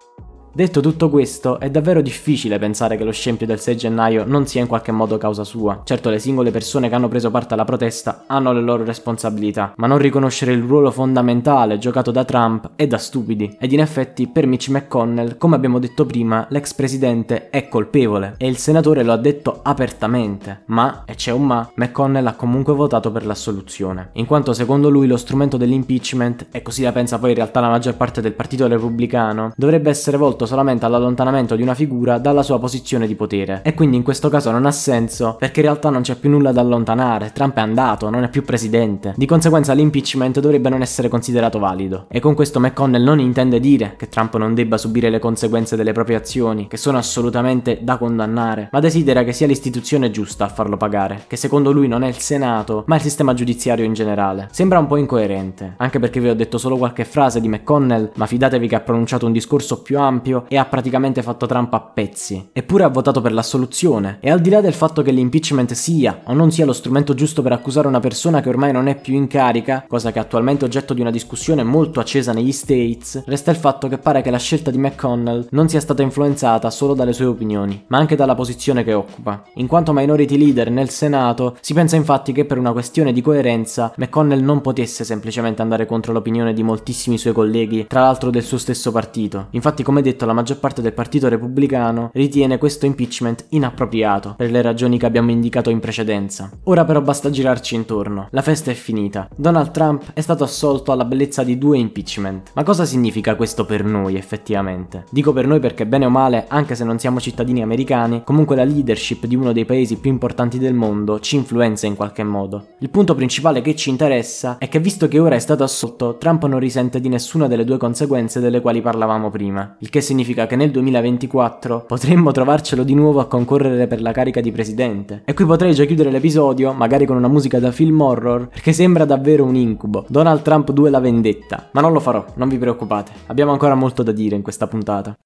Detto 0.56 0.80
tutto 0.80 1.10
questo, 1.10 1.60
è 1.60 1.68
davvero 1.68 2.00
difficile 2.00 2.58
pensare 2.58 2.96
che 2.96 3.04
lo 3.04 3.12
scempio 3.12 3.46
del 3.46 3.60
6 3.60 3.76
gennaio 3.76 4.24
non 4.26 4.46
sia 4.46 4.62
in 4.62 4.66
qualche 4.66 4.90
modo 4.90 5.18
causa 5.18 5.44
sua. 5.44 5.82
Certo, 5.84 6.08
le 6.08 6.18
singole 6.18 6.50
persone 6.50 6.88
che 6.88 6.94
hanno 6.94 7.08
preso 7.08 7.30
parte 7.30 7.52
alla 7.52 7.66
protesta 7.66 8.24
hanno 8.26 8.54
le 8.54 8.62
loro 8.62 8.82
responsabilità, 8.82 9.74
ma 9.76 9.86
non 9.86 9.98
riconoscere 9.98 10.52
il 10.52 10.62
ruolo 10.62 10.90
fondamentale 10.90 11.76
giocato 11.76 12.10
da 12.10 12.24
Trump 12.24 12.70
è 12.74 12.86
da 12.86 12.96
stupidi. 12.96 13.54
Ed 13.60 13.72
in 13.72 13.80
effetti, 13.80 14.28
per 14.28 14.46
Mitch 14.46 14.70
McConnell, 14.70 15.36
come 15.36 15.56
abbiamo 15.56 15.78
detto 15.78 16.06
prima, 16.06 16.46
l'ex 16.48 16.72
presidente 16.72 17.50
è 17.50 17.68
colpevole 17.68 18.36
e 18.38 18.48
il 18.48 18.56
senatore 18.56 19.02
lo 19.02 19.12
ha 19.12 19.18
detto 19.18 19.60
apertamente. 19.62 20.62
Ma, 20.68 21.02
e 21.04 21.16
c'è 21.16 21.32
un 21.32 21.44
ma, 21.44 21.70
McConnell 21.74 22.28
ha 22.28 22.34
comunque 22.34 22.72
votato 22.72 23.12
per 23.12 23.26
l'assoluzione, 23.26 24.08
in 24.12 24.24
quanto 24.24 24.54
secondo 24.54 24.88
lui 24.88 25.06
lo 25.06 25.18
strumento 25.18 25.58
dell'impeachment, 25.58 26.46
e 26.50 26.62
così 26.62 26.82
la 26.82 26.92
pensa 26.92 27.18
poi 27.18 27.28
in 27.28 27.36
realtà 27.36 27.60
la 27.60 27.68
maggior 27.68 27.94
parte 27.94 28.22
del 28.22 28.32
partito 28.32 28.66
repubblicano, 28.66 29.52
dovrebbe 29.54 29.90
essere 29.90 30.16
volto 30.16 30.44
solamente 30.46 30.84
all'allontanamento 30.84 31.56
di 31.56 31.62
una 31.62 31.74
figura 31.74 32.18
dalla 32.18 32.42
sua 32.42 32.58
posizione 32.58 33.06
di 33.06 33.14
potere. 33.14 33.60
E 33.62 33.74
quindi 33.74 33.96
in 33.96 34.02
questo 34.02 34.28
caso 34.28 34.50
non 34.50 34.66
ha 34.66 34.70
senso, 34.70 35.36
perché 35.38 35.60
in 35.60 35.66
realtà 35.66 35.90
non 35.90 36.02
c'è 36.02 36.16
più 36.16 36.30
nulla 36.30 36.52
da 36.52 36.60
allontanare, 36.60 37.32
Trump 37.32 37.56
è 37.56 37.60
andato, 37.60 38.10
non 38.10 38.22
è 38.24 38.28
più 38.28 38.44
presidente. 38.44 39.14
Di 39.16 39.26
conseguenza 39.26 39.72
l'impeachment 39.72 40.40
dovrebbe 40.40 40.68
non 40.68 40.82
essere 40.82 41.08
considerato 41.08 41.58
valido. 41.58 42.06
E 42.08 42.20
con 42.20 42.34
questo 42.34 42.60
McConnell 42.60 43.02
non 43.02 43.20
intende 43.20 43.60
dire 43.60 43.94
che 43.96 44.08
Trump 44.08 44.36
non 44.36 44.54
debba 44.54 44.78
subire 44.78 45.10
le 45.10 45.18
conseguenze 45.18 45.76
delle 45.76 45.92
proprie 45.92 46.16
azioni, 46.16 46.68
che 46.68 46.76
sono 46.76 46.98
assolutamente 46.98 47.78
da 47.82 47.98
condannare, 47.98 48.68
ma 48.72 48.80
desidera 48.80 49.24
che 49.24 49.32
sia 49.32 49.46
l'istituzione 49.46 50.10
giusta 50.10 50.44
a 50.44 50.48
farlo 50.48 50.76
pagare, 50.76 51.24
che 51.26 51.36
secondo 51.36 51.72
lui 51.72 51.88
non 51.88 52.02
è 52.02 52.08
il 52.08 52.18
Senato, 52.18 52.84
ma 52.86 52.96
il 52.96 53.02
sistema 53.02 53.34
giudiziario 53.34 53.84
in 53.84 53.92
generale. 53.92 54.48
Sembra 54.50 54.78
un 54.78 54.86
po' 54.86 54.96
incoerente, 54.96 55.74
anche 55.76 55.98
perché 55.98 56.20
vi 56.20 56.28
ho 56.28 56.34
detto 56.34 56.58
solo 56.58 56.76
qualche 56.76 57.04
frase 57.04 57.40
di 57.40 57.48
McConnell, 57.48 58.10
ma 58.16 58.26
fidatevi 58.26 58.68
che 58.68 58.74
ha 58.74 58.80
pronunciato 58.80 59.26
un 59.26 59.32
discorso 59.32 59.82
più 59.82 59.98
ampio 59.98 60.35
serio 60.36 60.44
e 60.48 60.56
ha 60.56 60.64
praticamente 60.66 61.22
fatto 61.22 61.46
Trump 61.46 61.72
a 61.72 61.80
pezzi. 61.80 62.50
Eppure 62.52 62.84
ha 62.84 62.88
votato 62.88 63.20
per 63.20 63.32
l'assoluzione. 63.32 64.18
E 64.20 64.30
al 64.30 64.40
di 64.40 64.50
là 64.50 64.60
del 64.60 64.74
fatto 64.74 65.02
che 65.02 65.10
l'impeachment 65.10 65.72
sia 65.72 66.20
o 66.24 66.34
non 66.34 66.50
sia 66.50 66.66
lo 66.66 66.72
strumento 66.72 67.14
giusto 67.14 67.42
per 67.42 67.52
accusare 67.52 67.88
una 67.88 68.00
persona 68.00 68.40
che 68.40 68.48
ormai 68.48 68.72
non 68.72 68.88
è 68.88 69.00
più 69.00 69.14
in 69.14 69.26
carica, 69.26 69.84
cosa 69.88 70.12
che 70.12 70.18
è 70.18 70.22
attualmente 70.22 70.64
oggetto 70.64 70.94
di 70.94 71.00
una 71.00 71.10
discussione 71.10 71.62
molto 71.62 72.00
accesa 72.00 72.32
negli 72.32 72.52
States, 72.52 73.22
resta 73.26 73.50
il 73.50 73.56
fatto 73.56 73.88
che 73.88 73.98
pare 73.98 74.22
che 74.22 74.30
la 74.30 74.38
scelta 74.38 74.70
di 74.70 74.78
McConnell 74.78 75.46
non 75.50 75.68
sia 75.68 75.80
stata 75.80 76.02
influenzata 76.02 76.70
solo 76.70 76.94
dalle 76.94 77.12
sue 77.12 77.26
opinioni, 77.26 77.84
ma 77.88 77.98
anche 77.98 78.16
dalla 78.16 78.34
posizione 78.34 78.84
che 78.84 78.92
occupa. 78.92 79.42
In 79.54 79.66
quanto 79.66 79.92
minority 79.92 80.36
leader 80.36 80.70
nel 80.70 80.90
Senato, 80.90 81.56
si 81.60 81.74
pensa 81.74 81.96
infatti 81.96 82.32
che 82.32 82.44
per 82.44 82.58
una 82.58 82.72
questione 82.72 83.12
di 83.12 83.20
coerenza 83.20 83.92
McConnell 83.96 84.42
non 84.42 84.60
potesse 84.60 85.04
semplicemente 85.04 85.62
andare 85.62 85.86
contro 85.86 86.12
l'opinione 86.12 86.52
di 86.52 86.62
moltissimi 86.62 87.18
suoi 87.18 87.32
colleghi, 87.32 87.86
tra 87.86 88.00
l'altro 88.00 88.30
del 88.30 88.42
suo 88.42 88.58
stesso 88.58 88.90
partito. 88.92 89.46
Infatti, 89.50 89.82
come 89.82 90.02
detto, 90.02 90.15
la 90.24 90.32
maggior 90.32 90.58
parte 90.58 90.80
del 90.80 90.92
Partito 90.92 91.28
Repubblicano 91.28 92.10
ritiene 92.14 92.58
questo 92.58 92.86
impeachment 92.86 93.46
inappropriato 93.50 94.34
per 94.36 94.50
le 94.50 94.62
ragioni 94.62 94.98
che 94.98 95.06
abbiamo 95.06 95.30
indicato 95.30 95.70
in 95.70 95.80
precedenza. 95.80 96.50
Ora 96.64 96.84
però 96.84 97.00
basta 97.02 97.30
girarci 97.30 97.74
intorno. 97.74 98.28
La 98.30 98.42
festa 98.42 98.70
è 98.70 98.74
finita. 98.74 99.28
Donald 99.36 99.70
Trump 99.72 100.04
è 100.14 100.20
stato 100.20 100.44
assolto 100.44 100.92
alla 100.92 101.04
bellezza 101.04 101.42
di 101.42 101.58
due 101.58 101.78
impeachment. 101.78 102.50
Ma 102.54 102.62
cosa 102.62 102.84
significa 102.84 103.34
questo 103.34 103.66
per 103.66 103.84
noi 103.84 104.16
effettivamente? 104.16 105.04
Dico 105.10 105.32
per 105.32 105.46
noi 105.46 105.60
perché 105.60 105.86
bene 105.86 106.06
o 106.06 106.10
male, 106.10 106.46
anche 106.48 106.74
se 106.74 106.84
non 106.84 106.98
siamo 106.98 107.20
cittadini 107.20 107.62
americani, 107.62 108.22
comunque 108.24 108.56
la 108.56 108.64
leadership 108.64 109.26
di 109.26 109.36
uno 109.36 109.52
dei 109.52 109.64
paesi 109.64 109.98
più 109.98 110.10
importanti 110.10 110.58
del 110.58 110.74
mondo 110.74 111.20
ci 111.20 111.36
influenza 111.36 111.86
in 111.86 111.96
qualche 111.96 112.22
modo. 112.22 112.68
Il 112.78 112.90
punto 112.90 113.14
principale 113.14 113.60
che 113.62 113.74
ci 113.74 113.90
interessa 113.90 114.58
è 114.58 114.68
che 114.68 114.78
visto 114.78 115.08
che 115.08 115.18
ora 115.18 115.34
è 115.34 115.40
stato 115.40 115.64
assolto, 115.64 116.16
Trump 116.18 116.44
non 116.46 116.58
risente 116.58 117.00
di 117.00 117.08
nessuna 117.08 117.48
delle 117.48 117.64
due 117.64 117.78
conseguenze 117.78 118.40
delle 118.40 118.60
quali 118.60 118.80
parlavamo 118.80 119.30
prima, 119.30 119.76
il 119.80 119.90
che 119.90 120.00
significa 120.06 120.46
che 120.46 120.54
nel 120.54 120.70
2024 120.70 121.84
potremmo 121.86 122.30
trovarcelo 122.30 122.84
di 122.84 122.94
nuovo 122.94 123.18
a 123.20 123.26
concorrere 123.26 123.88
per 123.88 124.00
la 124.00 124.12
carica 124.12 124.40
di 124.40 124.52
presidente. 124.52 125.22
E 125.24 125.34
qui 125.34 125.44
potrei 125.44 125.74
già 125.74 125.84
chiudere 125.84 126.10
l'episodio, 126.10 126.72
magari 126.72 127.04
con 127.04 127.16
una 127.16 127.28
musica 127.28 127.58
da 127.58 127.72
film 127.72 128.00
horror, 128.00 128.48
perché 128.48 128.72
sembra 128.72 129.04
davvero 129.04 129.44
un 129.44 129.56
incubo. 129.56 130.04
Donald 130.08 130.42
Trump 130.42 130.70
2 130.70 130.90
la 130.90 131.00
vendetta. 131.00 131.68
Ma 131.72 131.80
non 131.80 131.92
lo 131.92 132.00
farò, 132.00 132.24
non 132.36 132.48
vi 132.48 132.56
preoccupate. 132.56 133.10
Abbiamo 133.26 133.50
ancora 133.50 133.74
molto 133.74 134.02
da 134.04 134.12
dire 134.12 134.36
in 134.36 134.42
questa 134.42 134.68
puntata. 134.68 135.16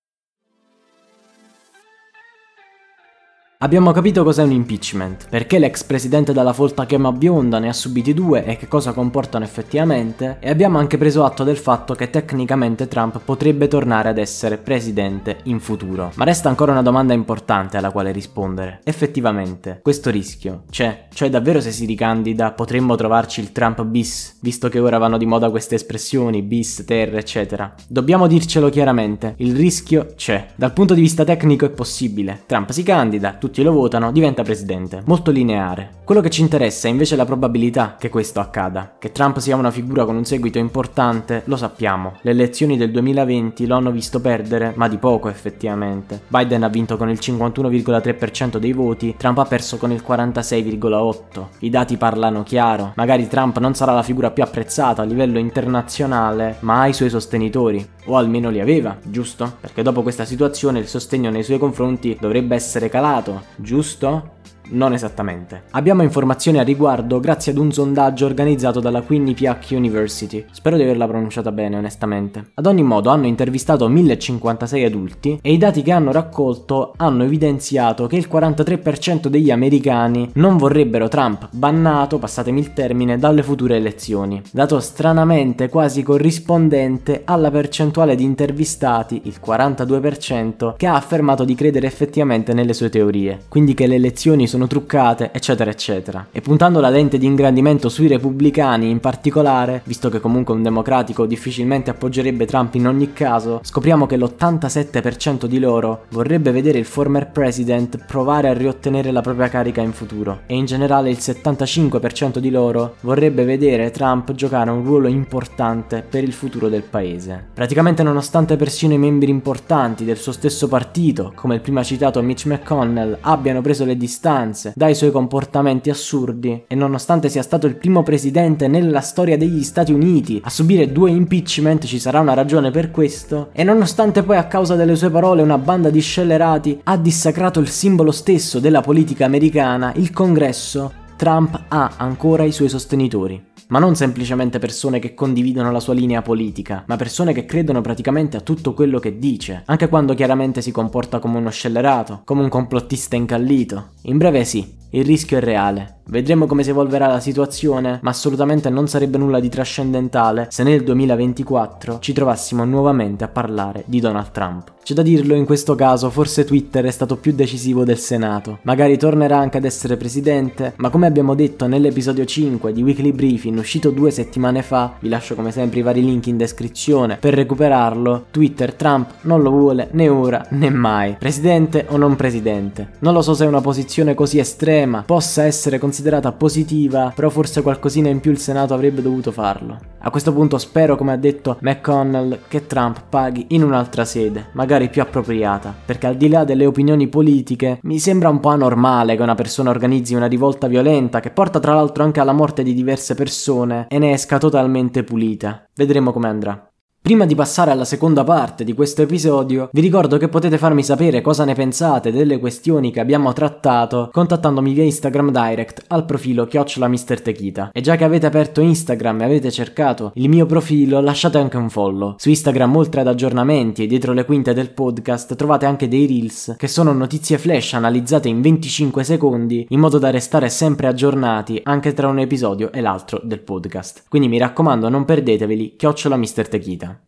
Abbiamo 3.63 3.93
capito 3.93 4.25
cos'è 4.25 4.43
un 4.43 4.53
impeachment, 4.53 5.27
perché 5.29 5.59
l'ex 5.59 5.85
presidente 5.85 6.33
dalla 6.33 6.55
folta 6.55 6.87
chiama 6.87 7.13
bionda 7.13 7.59
ne 7.59 7.69
ha 7.69 7.75
subiti 7.75 8.15
due 8.15 8.43
e 8.47 8.57
che 8.57 8.69
cosa 8.69 8.95
comportano 8.95 9.45
effettivamente, 9.45 10.39
e 10.41 10.49
abbiamo 10.49 10.79
anche 10.79 10.97
preso 10.97 11.27
atto 11.27 11.45
del 11.45 11.59
fatto 11.59 11.95
che 11.95 12.09
tecnicamente 12.09 12.89
Trump 12.89 13.21
potrebbe 13.23 13.69
tornare 13.69 14.09
ad 14.09 14.17
essere 14.17 14.57
presidente 14.57 15.41
in 15.43 15.61
futuro. 15.61 16.11
Ma 16.15 16.25
resta 16.25 16.49
ancora 16.49 16.73
una 16.73 16.81
domanda 16.81 17.13
importante 17.13 17.77
alla 17.77 17.91
quale 17.91 18.13
rispondere. 18.13 18.81
Effettivamente, 18.83 19.81
questo 19.83 20.09
rischio 20.09 20.63
c'è? 20.71 21.09
Cioè 21.13 21.29
davvero 21.29 21.61
se 21.61 21.71
si 21.71 21.85
ricandida 21.85 22.53
potremmo 22.53 22.95
trovarci 22.95 23.41
il 23.41 23.53
Trump 23.53 23.85
bis, 23.85 24.39
visto 24.41 24.71
che 24.71 24.79
ora 24.79 24.97
vanno 24.97 25.19
di 25.19 25.27
moda 25.27 25.51
queste 25.51 25.75
espressioni, 25.75 26.41
bis, 26.41 26.83
terra, 26.87 27.19
eccetera. 27.19 27.75
Dobbiamo 27.87 28.27
dircelo 28.27 28.71
chiaramente, 28.71 29.35
il 29.37 29.55
rischio 29.55 30.15
c'è. 30.17 30.47
Dal 30.55 30.73
punto 30.73 30.95
di 30.95 31.03
vista 31.03 31.25
tecnico 31.25 31.67
è 31.67 31.71
possibile. 31.71 32.45
Trump 32.47 32.71
si 32.71 32.83
candida, 32.83 33.35
tutti 33.35 33.49
tutti 33.51 33.65
lo 33.65 33.73
votano, 33.73 34.13
diventa 34.13 34.45
presidente. 34.45 35.03
Molto 35.07 35.33
lineare. 35.33 35.99
Quello 36.05 36.21
che 36.21 36.31
ci 36.31 36.41
interessa 36.41 36.87
è 36.87 36.91
invece 36.91 37.17
la 37.17 37.25
probabilità 37.25 37.97
che 37.99 38.09
questo 38.09 38.39
accada. 38.39 38.95
Che 38.97 39.11
Trump 39.11 39.39
sia 39.39 39.57
una 39.57 39.73
figura 39.73 40.05
con 40.05 40.15
un 40.15 40.25
seguito 40.25 40.59
importante, 40.59 41.43
lo 41.47 41.57
sappiamo. 41.57 42.15
Le 42.21 42.31
elezioni 42.31 42.77
del 42.77 42.93
2020 42.93 43.67
lo 43.67 43.75
hanno 43.75 43.91
visto 43.91 44.21
perdere, 44.21 44.73
ma 44.77 44.89
di 44.89 44.99
poco 44.99 45.29
effettivamente. 45.29 46.23
Biden 46.29 46.63
ha 46.63 46.69
vinto 46.69 46.97
con 46.97 47.09
il 47.11 47.19
51,3% 47.21 48.59
dei 48.59 48.73
voti, 48.73 49.17
Trump 49.17 49.39
ha 49.39 49.45
perso 49.45 49.79
con 49.79 49.91
il 49.91 50.05
46,8%. 50.07 51.47
I 51.61 51.71
dati 51.71 51.97
parlano 51.97 52.45
chiaro. 52.45 52.93
Magari 52.95 53.27
Trump 53.27 53.59
non 53.59 53.75
sarà 53.75 53.93
la 53.93 54.05
figura 54.05 54.31
più 54.31 54.45
apprezzata 54.45 55.03
a 55.03 55.05
livello 55.05 55.41
internazionale, 55.41 56.57
ma 56.61 56.83
ha 56.83 56.87
i 56.87 56.93
suoi 56.93 57.11
sostenitori. 57.11 57.85
O 58.07 58.17
almeno 58.17 58.49
li 58.49 58.61
aveva, 58.61 58.97
giusto? 59.03 59.57
Perché 59.61 59.83
dopo 59.83 60.03
questa 60.03 60.25
situazione 60.25 60.79
il 60.79 60.89
sostegno 60.89 61.31
nei 61.31 61.43
suoi 61.43 61.59
confronti 61.59 62.17
dovrebbe 62.19 62.55
essere 62.55 62.89
calato 62.89 63.40
giusto? 63.59 64.40
Non 64.71 64.93
esattamente. 64.93 65.63
Abbiamo 65.71 66.03
informazioni 66.03 66.59
a 66.59 66.63
riguardo 66.63 67.19
grazie 67.21 67.53
ad 67.53 67.59
un 67.59 67.73
sondaggio 67.73 68.27
organizzato 68.27 68.81
dalla 68.81 69.03
Quinnipiac 69.03 69.69
University. 69.71 70.45
Spero 70.51 70.77
di 70.77 70.83
averla 70.83 71.07
pronunciata 71.07 71.51
bene, 71.51 71.77
onestamente. 71.77 72.51
Ad 72.55 72.67
ogni 72.67 72.83
modo, 72.83 73.11
hanno 73.11 73.27
intervistato 73.27 73.89
1056 73.89 74.85
adulti 74.85 75.39
e 75.43 75.53
i 75.53 75.59
dati 75.59 75.83
che 75.83 75.93
hanno 75.93 76.13
raccolto 76.13 76.93
hanno 76.97 77.25
evidenziato 77.25 78.07
che 78.07 78.17
il 78.17 78.29
43% 78.31 79.27
degli 79.27 79.51
americani 79.51 80.31
non 80.35 80.57
vorrebbero 80.57 81.09
Trump 81.09 81.49
bannato, 81.51 82.19
passatemi 82.19 82.61
il 82.61 82.73
termine, 82.73 83.19
dalle 83.19 83.43
future 83.43 83.77
elezioni. 83.77 84.41
Dato 84.51 84.79
stranamente 84.81 85.69
quasi 85.69 86.03
corrispondente 86.03 87.23
alla 87.25 87.51
percentuale 87.51 88.15
di 88.15 88.25
intervistati, 88.25 89.23
il 89.25 89.41
42%, 89.45 90.75
che 90.77 90.87
ha 90.87 90.95
affermato 90.95 91.45
di 91.45 91.55
credere 91.55 91.87
effettivamente 91.87 92.53
nelle 92.53 92.73
sue 92.73 92.89
teorie. 92.89 93.41
Quindi 93.49 93.75
che 93.75 93.87
le 93.87 93.97
elezioni 93.97 94.47
sono 94.47 94.60
sono 94.61 94.67
truccate, 94.67 95.31
eccetera, 95.33 95.71
eccetera. 95.71 96.27
E 96.31 96.43
puntando 96.43 96.81
la 96.81 96.91
lente 96.91 97.17
di 97.17 97.25
ingrandimento 97.25 97.89
sui 97.89 98.09
repubblicani 98.09 98.91
in 98.91 99.01
particolare, 99.01 99.81
visto 99.85 100.11
che 100.11 100.21
comunque 100.21 100.55
un 100.55 100.63
democratico 100.63 101.25
difficilmente 101.25 101.89
appoggerebbe 101.91 102.45
Trump 102.45 102.75
in 102.75 102.87
ogni 102.87 103.13
caso, 103.15 103.61
scopriamo 103.63 104.07
che 104.07 104.19
l'87% 104.19 105.47
di 105.47 105.59
loro 105.59 106.05
vorrebbe 106.11 106.51
vedere 106.51 106.79
il 106.79 106.85
former 106.85 107.31
president 107.31 108.05
provare 108.05 108.49
a 108.49 108.53
riottenere 108.53 109.11
la 109.13 109.23
propria 109.23 109.49
carica 109.49 109.81
in 109.81 109.93
futuro. 109.93 110.41
E 110.47 110.57
in 110.57 110.67
generale 110.67 111.09
il 111.11 111.19
75% 111.19 112.39
di 112.39 112.51
loro 112.51 112.97
vorrebbe 113.01 113.45
vedere 113.45 113.91
Trump 113.91 114.33
giocare 114.33 114.71
un 114.71 114.85
ruolo 114.85 115.09
importante 115.09 116.05
per 116.07 116.23
il 116.23 116.33
futuro 116.33 116.69
del 116.69 116.83
paese. 116.83 117.47
Praticamente 117.55 118.03
nonostante 118.03 118.57
persino 118.57 118.93
i 118.93 118.99
membri 118.99 119.31
importanti 119.31 120.05
del 120.05 120.19
suo 120.19 120.33
stesso 120.33 120.69
partito, 120.69 121.33
come 121.35 121.55
il 121.55 121.61
prima 121.61 121.83
citato 121.83 122.21
Mitch 122.21 122.45
McConnell, 122.45 123.17
abbiano 123.23 123.63
preso 123.63 123.85
le 123.85 123.97
distanze 123.97 124.49
distanze 124.51 124.73
dai 124.75 124.95
suoi 124.95 125.11
comportamenti 125.11 125.91
assurdi. 125.91 126.65
E 126.67 126.75
nonostante 126.75 127.29
sia 127.29 127.43
stato 127.43 127.67
il 127.67 127.77
primo 127.77 128.03
presidente 128.03 128.69
nella 128.69 129.01
storia 129.01 129.37
degli 129.37 129.63
Stati 129.63 129.93
Uniti 129.93 130.41
a 130.45 130.51
subire 130.51 130.93
due 130.93 131.11
impeachment, 131.11 131.85
ci 131.87 131.99
sarà 131.99 132.21
una 132.21 132.35
ragione 132.35 132.71
per 132.71 132.91
questo, 132.91 133.51
e 133.53 133.65
nonostante 133.65 134.23
poi 134.23 134.37
a 134.37 134.47
causa 134.47 134.75
delle 134.75 134.97
sue 134.97 135.11
parole 135.11 135.43
una 135.43 135.59
banda 135.59 135.91
di 135.91 136.01
scellerati 136.01 136.81
ha 136.85 136.97
dissacrato 136.97 137.61
il 137.61 137.69
simbolo 137.69 138.11
stesso 138.11 138.59
della 138.59 138.81
politica 138.81 139.25
americana, 139.25 139.93
il 139.97 140.13
congresso, 140.13 140.93
Trump 141.21 141.65
ha 141.69 141.97
ancora 141.99 142.45
i 142.45 142.51
suoi 142.51 142.71
sostenitori 142.71 143.49
ma 143.69 143.79
non 143.79 143.95
semplicemente 143.95 144.59
persone 144.59 144.99
che 144.99 145.15
condividono 145.15 145.71
la 145.71 145.79
sua 145.79 145.95
linea 145.95 146.23
politica, 146.23 146.83
ma 146.87 146.97
persone 146.97 147.33
che 147.33 147.45
credono 147.45 147.81
praticamente 147.81 148.37
a 148.37 148.41
tutto 148.41 148.75
quello 148.75 148.99
che 148.99 149.19
dice, 149.19 149.63
anche 149.67 149.89
quando 149.89 150.15
chiaramente 150.15 150.61
si 150.61 150.73
comporta 150.73 151.21
come 151.21 151.39
uno 151.39 151.51
scellerato, 151.51 152.23
come 152.25 152.43
un 152.43 152.49
complottista 152.49 153.15
incallito. 153.15 153.91
In 154.03 154.19
breve 154.19 154.45
sì, 154.45 154.79
il 154.91 155.05
rischio 155.05 155.39
è 155.39 155.41
reale. 155.41 155.99
Vedremo 156.11 156.47
come 156.47 156.65
si 156.65 156.71
evolverà 156.71 157.07
la 157.07 157.21
situazione, 157.21 158.01
ma 158.03 158.11
assolutamente 158.11 158.69
non 158.69 158.89
sarebbe 158.89 159.17
nulla 159.17 159.39
di 159.39 159.49
trascendentale 159.49 160.49
se 160.51 160.65
nel 160.65 160.83
2024 160.83 162.01
ci 162.01 162.13
trovassimo 162.13 162.65
nuovamente 162.65 163.23
a 163.23 163.29
parlare 163.29 163.85
di 163.87 164.01
Donald 164.01 164.33
Trump. 164.33 164.73
C'è 164.83 164.95
da 164.95 165.03
dirlo 165.03 165.37
in 165.37 165.45
questo 165.45 165.77
caso, 165.77 166.11
forse 166.11 166.45
Twitter 166.45 166.85
è 166.85 166.91
stato 166.91 167.17
più 167.17 167.33
decisivo 167.33 167.85
del 167.85 167.99
Senato. 167.99 168.59
Magari 168.63 168.99
tornerà 168.99 169.39
anche 169.39 169.59
ad 169.59 169.65
essere 169.65 169.97
presidente, 169.97 170.73
ma 170.77 170.91
come 170.91 171.07
abbiamo 171.07 171.37
detto 171.37 171.69
nell'episodio 171.69 172.25
5 172.25 172.73
di 172.73 172.83
Weekly 172.83 173.13
Briefing 173.13 173.59
uscito 173.59 173.91
due 173.91 174.11
settimane 174.11 174.63
fa, 174.63 174.95
vi 174.99 175.09
lascio 175.09 175.37
come 175.37 175.53
sempre 175.53 175.79
i 175.79 175.83
vari 175.83 176.05
link 176.05 176.27
in 176.27 176.39
descrizione 176.39 177.19
per 177.19 177.35
recuperarlo, 177.35 178.25
Twitter 178.33 178.75
Trump 178.75 179.11
non 179.23 179.43
lo 179.43 179.51
vuole 179.51 179.91
né 179.93 180.09
ora 180.09 180.45
né 180.51 180.71
mai. 180.71 181.15
Presidente 181.21 181.87
o 181.91 181.97
non 181.97 182.17
presidente? 182.17 182.95
Non 183.01 183.15
lo 183.15 183.23
so 183.23 183.35
se 183.35 183.45
è 183.45 183.49
una 183.49 183.61
posizione 183.61 184.15
così 184.15 184.39
estrema 184.41 184.80
estrema 184.81 185.03
possa 185.05 185.45
essere 185.45 185.79
considerata 185.79 186.33
positiva, 186.33 187.13
però 187.15 187.29
forse 187.29 187.63
qualcosina 187.63 188.09
in 188.09 188.21
più 188.21 188.31
il 188.31 188.39
Senato 188.39 188.75
avrebbe 188.75 189.03
dovuto 189.03 189.31
farlo. 189.31 189.79
A 189.99 190.11
questo 190.11 190.33
punto 190.33 190.57
spero, 190.59 190.97
come 190.97 191.13
ha 191.13 191.17
detto 191.17 191.59
McConnell, 191.61 192.41
che 192.49 192.67
Trump 192.67 193.05
paghi 193.09 193.47
in 193.51 193.63
un'altra 193.63 194.05
sede, 194.05 194.47
magari 194.53 194.89
più 194.89 195.03
appropriata, 195.03 195.75
perché 195.85 196.07
al 196.07 196.17
di 196.17 196.29
là 196.29 196.45
delle 196.45 196.67
opinioni 196.67 197.09
politiche 197.09 197.79
mi 197.83 197.99
sembra 197.99 198.31
un 198.31 198.41
po' 198.41 198.49
anormale 198.49 199.17
che 199.17 199.23
una 199.23 199.35
persona 199.35 199.71
organizzi 199.71 200.15
una 200.15 200.27
rivolta 200.27 200.67
violenta 200.67 201.21
che 201.21 201.31
porta 201.31 201.61
tra 201.61 201.75
l'altro 201.75 202.03
anche 202.05 202.21
alla 202.21 202.33
morte 202.33 202.63
di 202.63 202.75
diverse 202.75 203.15
persone 203.15 203.87
e 203.89 203.99
ne 203.99 204.13
esca 204.13 204.39
totalmente 204.39 205.05
pulita. 205.05 205.65
Vedremo 205.75 206.13
come 206.13 206.29
andrà. 206.29 206.70
Prima 207.11 207.27
di 207.27 207.35
passare 207.35 207.73
alla 207.73 207.85
seconda 207.85 208.23
parte 208.23 208.63
di 208.63 208.73
questo 208.73 209.03
episodio, 209.03 209.69
vi 209.73 209.81
ricordo 209.81 210.17
che 210.17 210.29
potete 210.29 210.59
farmi 210.59 210.85
sapere 210.85 211.23
cosa 211.23 211.45
ne 211.45 211.55
pensate 211.55 212.13
delle 212.13 212.39
questioni 212.39 212.93
che 212.93 213.01
abbiamo 213.01 213.33
trattato 213.33 214.11
contattandomi 214.13 214.73
via 214.73 214.85
Instagram 214.85 215.33
Direct 215.33 215.83
al 215.89 216.05
profilo 216.05 216.47
chiocciolamistertechita. 216.47 217.71
E 217.73 217.81
già 217.81 217.97
che 217.97 218.05
avete 218.05 218.27
aperto 218.27 218.61
Instagram 218.61 219.23
e 219.23 219.25
avete 219.25 219.51
cercato 219.51 220.13
il 220.15 220.29
mio 220.29 220.47
profilo, 220.47 221.01
lasciate 221.01 221.39
anche 221.39 221.57
un 221.57 221.69
follow. 221.69 222.15
Su 222.17 222.29
Instagram, 222.29 222.77
oltre 222.77 223.01
ad 223.01 223.09
aggiornamenti 223.09 223.83
e 223.83 223.87
dietro 223.89 224.13
le 224.13 224.25
quinte 224.25 224.55
del 224.55 224.71
podcast, 224.71 225.35
trovate 225.35 225.67
anche 225.67 225.89
dei 225.89 226.07
reels 226.07 226.55
che 226.57 226.69
sono 226.69 226.93
notizie 226.93 227.39
flash 227.39 227.73
analizzate 227.73 228.29
in 228.29 228.41
25 228.41 229.03
secondi 229.03 229.67
in 229.71 229.81
modo 229.81 229.99
da 229.99 230.11
restare 230.11 230.49
sempre 230.49 230.87
aggiornati 230.87 231.61
anche 231.65 231.93
tra 231.93 232.07
un 232.07 232.21
episodio 232.21 232.71
e 232.71 232.81
l'altro 232.81 233.21
del 233.25 233.41
podcast. 233.41 234.05
Quindi 234.09 234.29
mi 234.29 234.39
raccomando, 234.39 234.89
non 234.89 235.05
perdeteveli, 235.05 235.75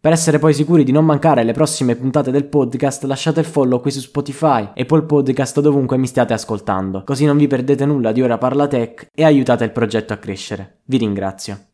Per 0.00 0.12
essere 0.12 0.38
poi 0.38 0.54
sicuri 0.54 0.84
di 0.84 0.92
non 0.92 1.04
mancare 1.04 1.40
alle 1.40 1.52
prossime 1.52 1.96
puntate 1.96 2.30
del 2.30 2.46
podcast, 2.46 3.04
lasciate 3.04 3.40
il 3.40 3.46
follow 3.46 3.80
qui 3.80 3.90
su 3.90 4.00
Spotify, 4.00 4.68
Apple 4.74 5.02
Podcast 5.02 5.60
dovunque 5.60 5.96
mi 5.96 6.06
stiate 6.06 6.32
ascoltando, 6.32 7.02
così 7.04 7.24
non 7.24 7.36
vi 7.36 7.46
perdete 7.46 7.86
nulla 7.86 8.12
di 8.12 8.22
Ora 8.22 8.38
Parla 8.38 8.66
Tech 8.66 9.08
e 9.14 9.24
aiutate 9.24 9.64
il 9.64 9.72
progetto 9.72 10.12
a 10.12 10.16
crescere. 10.16 10.80
Vi 10.84 10.98
ringrazio. 10.98 11.71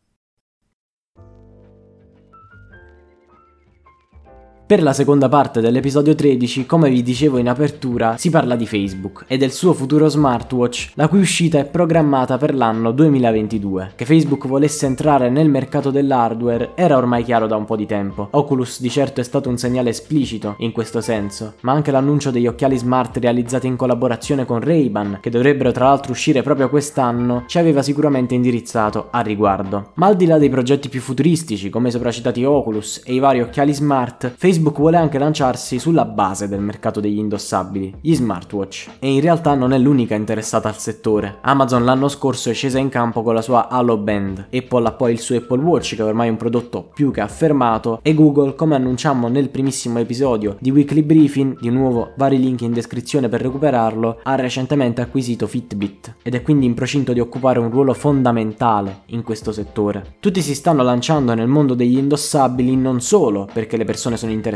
Per 4.69 4.83
la 4.83 4.93
seconda 4.93 5.31
parte 5.31 5.63
dell'episodio 5.63 6.15
13, 6.15 6.67
come 6.67 6.91
vi 6.91 7.03
dicevo 7.03 7.39
in 7.39 7.49
apertura, 7.49 8.19
si 8.19 8.29
parla 8.29 8.55
di 8.55 8.67
Facebook 8.67 9.25
e 9.27 9.39
del 9.39 9.51
suo 9.51 9.73
futuro 9.73 10.09
smartwatch, 10.09 10.91
la 10.97 11.09
cui 11.09 11.21
uscita 11.21 11.59
è 11.59 11.65
programmata 11.65 12.37
per 12.37 12.55
l'anno 12.55 12.93
2022. 12.93 13.93
Che 13.97 14.05
Facebook 14.05 14.47
volesse 14.47 14.85
entrare 14.85 15.31
nel 15.31 15.49
mercato 15.49 15.91
dell'hardware 15.91 16.73
era 16.75 16.99
ormai 16.99 17.25
chiaro 17.25 17.47
da 17.47 17.57
un 17.57 17.65
po' 17.65 17.77
di 17.77 17.87
tempo. 17.87 18.29
Oculus 18.33 18.83
di 18.83 18.91
certo 18.91 19.23
è 19.23 19.25
stato 19.25 19.49
un 19.49 19.57
segnale 19.57 19.89
esplicito 19.89 20.57
in 20.59 20.73
questo 20.73 21.01
senso, 21.01 21.55
ma 21.63 21.73
anche 21.73 21.91
l'annuncio 21.91 22.31
degli 22.31 22.47
occhiali 22.47 22.77
smart 22.77 23.17
realizzati 23.17 23.67
in 23.67 23.77
collaborazione 23.77 24.45
con 24.45 24.61
Ray-Ban, 24.61 25.21
che 25.23 25.31
dovrebbero 25.31 25.73
tra 25.73 25.87
l'altro 25.87 26.13
uscire 26.13 26.43
proprio 26.43 26.69
quest'anno, 26.69 27.45
ci 27.47 27.57
aveva 27.57 27.81
sicuramente 27.81 28.35
indirizzato 28.35 29.09
a 29.13 29.21
riguardo. 29.21 29.93
Ma 29.95 30.09
al 30.09 30.17
di 30.17 30.27
là 30.27 30.37
dei 30.37 30.51
progetti 30.51 30.91
più 30.91 31.01
futuristici, 31.01 31.71
come 31.71 31.89
i 31.89 31.93
sopracitati 31.93 32.45
Oculus 32.45 33.01
e 33.07 33.15
i 33.15 33.19
vari 33.19 33.41
occhiali 33.41 33.73
smart, 33.73 34.35
Facebook 34.37 34.57
Facebook 34.59 34.81
vuole 34.81 34.97
anche 34.97 35.19
lanciarsi 35.19 35.79
sulla 35.79 36.05
base 36.05 36.49
del 36.49 36.59
mercato 36.59 36.99
degli 36.99 37.19
indossabili, 37.19 37.95
gli 38.01 38.13
smartwatch, 38.13 38.89
e 38.99 39.13
in 39.13 39.21
realtà 39.21 39.55
non 39.55 39.73
è 39.73 39.79
l'unica 39.79 40.17
interessata 40.17 40.69
al 40.69 40.79
settore. 40.79 41.39
Amazon 41.43 41.85
l'anno 41.85 42.09
scorso 42.09 42.51
è 42.51 42.55
scesa 42.55 42.79
in 42.79 42.89
campo 42.89 43.23
con 43.23 43.35
la 43.35 43.41
sua 43.41 43.69
Halo 43.69 43.97
Band, 43.99 44.49
Apple 44.53 44.89
ha 44.89 44.93
poi 44.93 45.13
il 45.13 45.21
suo 45.21 45.37
Apple 45.37 45.63
Watch 45.63 45.95
che 45.95 46.03
è 46.03 46.05
ormai 46.05 46.29
un 46.29 46.37
prodotto 46.37 46.91
più 46.93 47.13
che 47.13 47.21
affermato 47.21 48.01
e 48.03 48.15
Google, 48.15 48.57
come 48.57 48.75
annunciamo 48.75 49.29
nel 49.29 49.49
primissimo 49.49 50.01
episodio 50.01 50.57
di 50.59 50.73
Weekly 50.73 51.03
Briefing, 51.03 51.61
di 51.61 51.71
nuovo 51.71 52.11
vari 52.17 52.41
link 52.41 52.63
in 52.63 52.73
descrizione 52.73 53.29
per 53.29 53.41
recuperarlo, 53.41 54.19
ha 54.25 54.35
recentemente 54.35 55.03
acquisito 55.03 55.47
Fitbit 55.47 56.17
ed 56.23 56.35
è 56.35 56.43
quindi 56.43 56.67
in 56.67 56.75
procinto 56.75 57.13
di 57.13 57.21
occupare 57.21 57.61
un 57.61 57.71
ruolo 57.71 57.95
fondamentale 57.95 59.03
in 59.07 59.23
questo 59.23 59.53
settore. 59.53 60.17
Tutti 60.19 60.43
si 60.43 60.57
stanno 60.57 60.83
lanciando 60.83 61.33
nel 61.35 61.47
mondo 61.47 61.75
degli 61.75 61.97
indossabili 61.97 62.75
non 62.77 63.01
solo 63.01 63.49
perché 63.53 63.77
le 63.77 63.85
persone 63.85 64.17
sono 64.17 64.33
interessate 64.33 64.47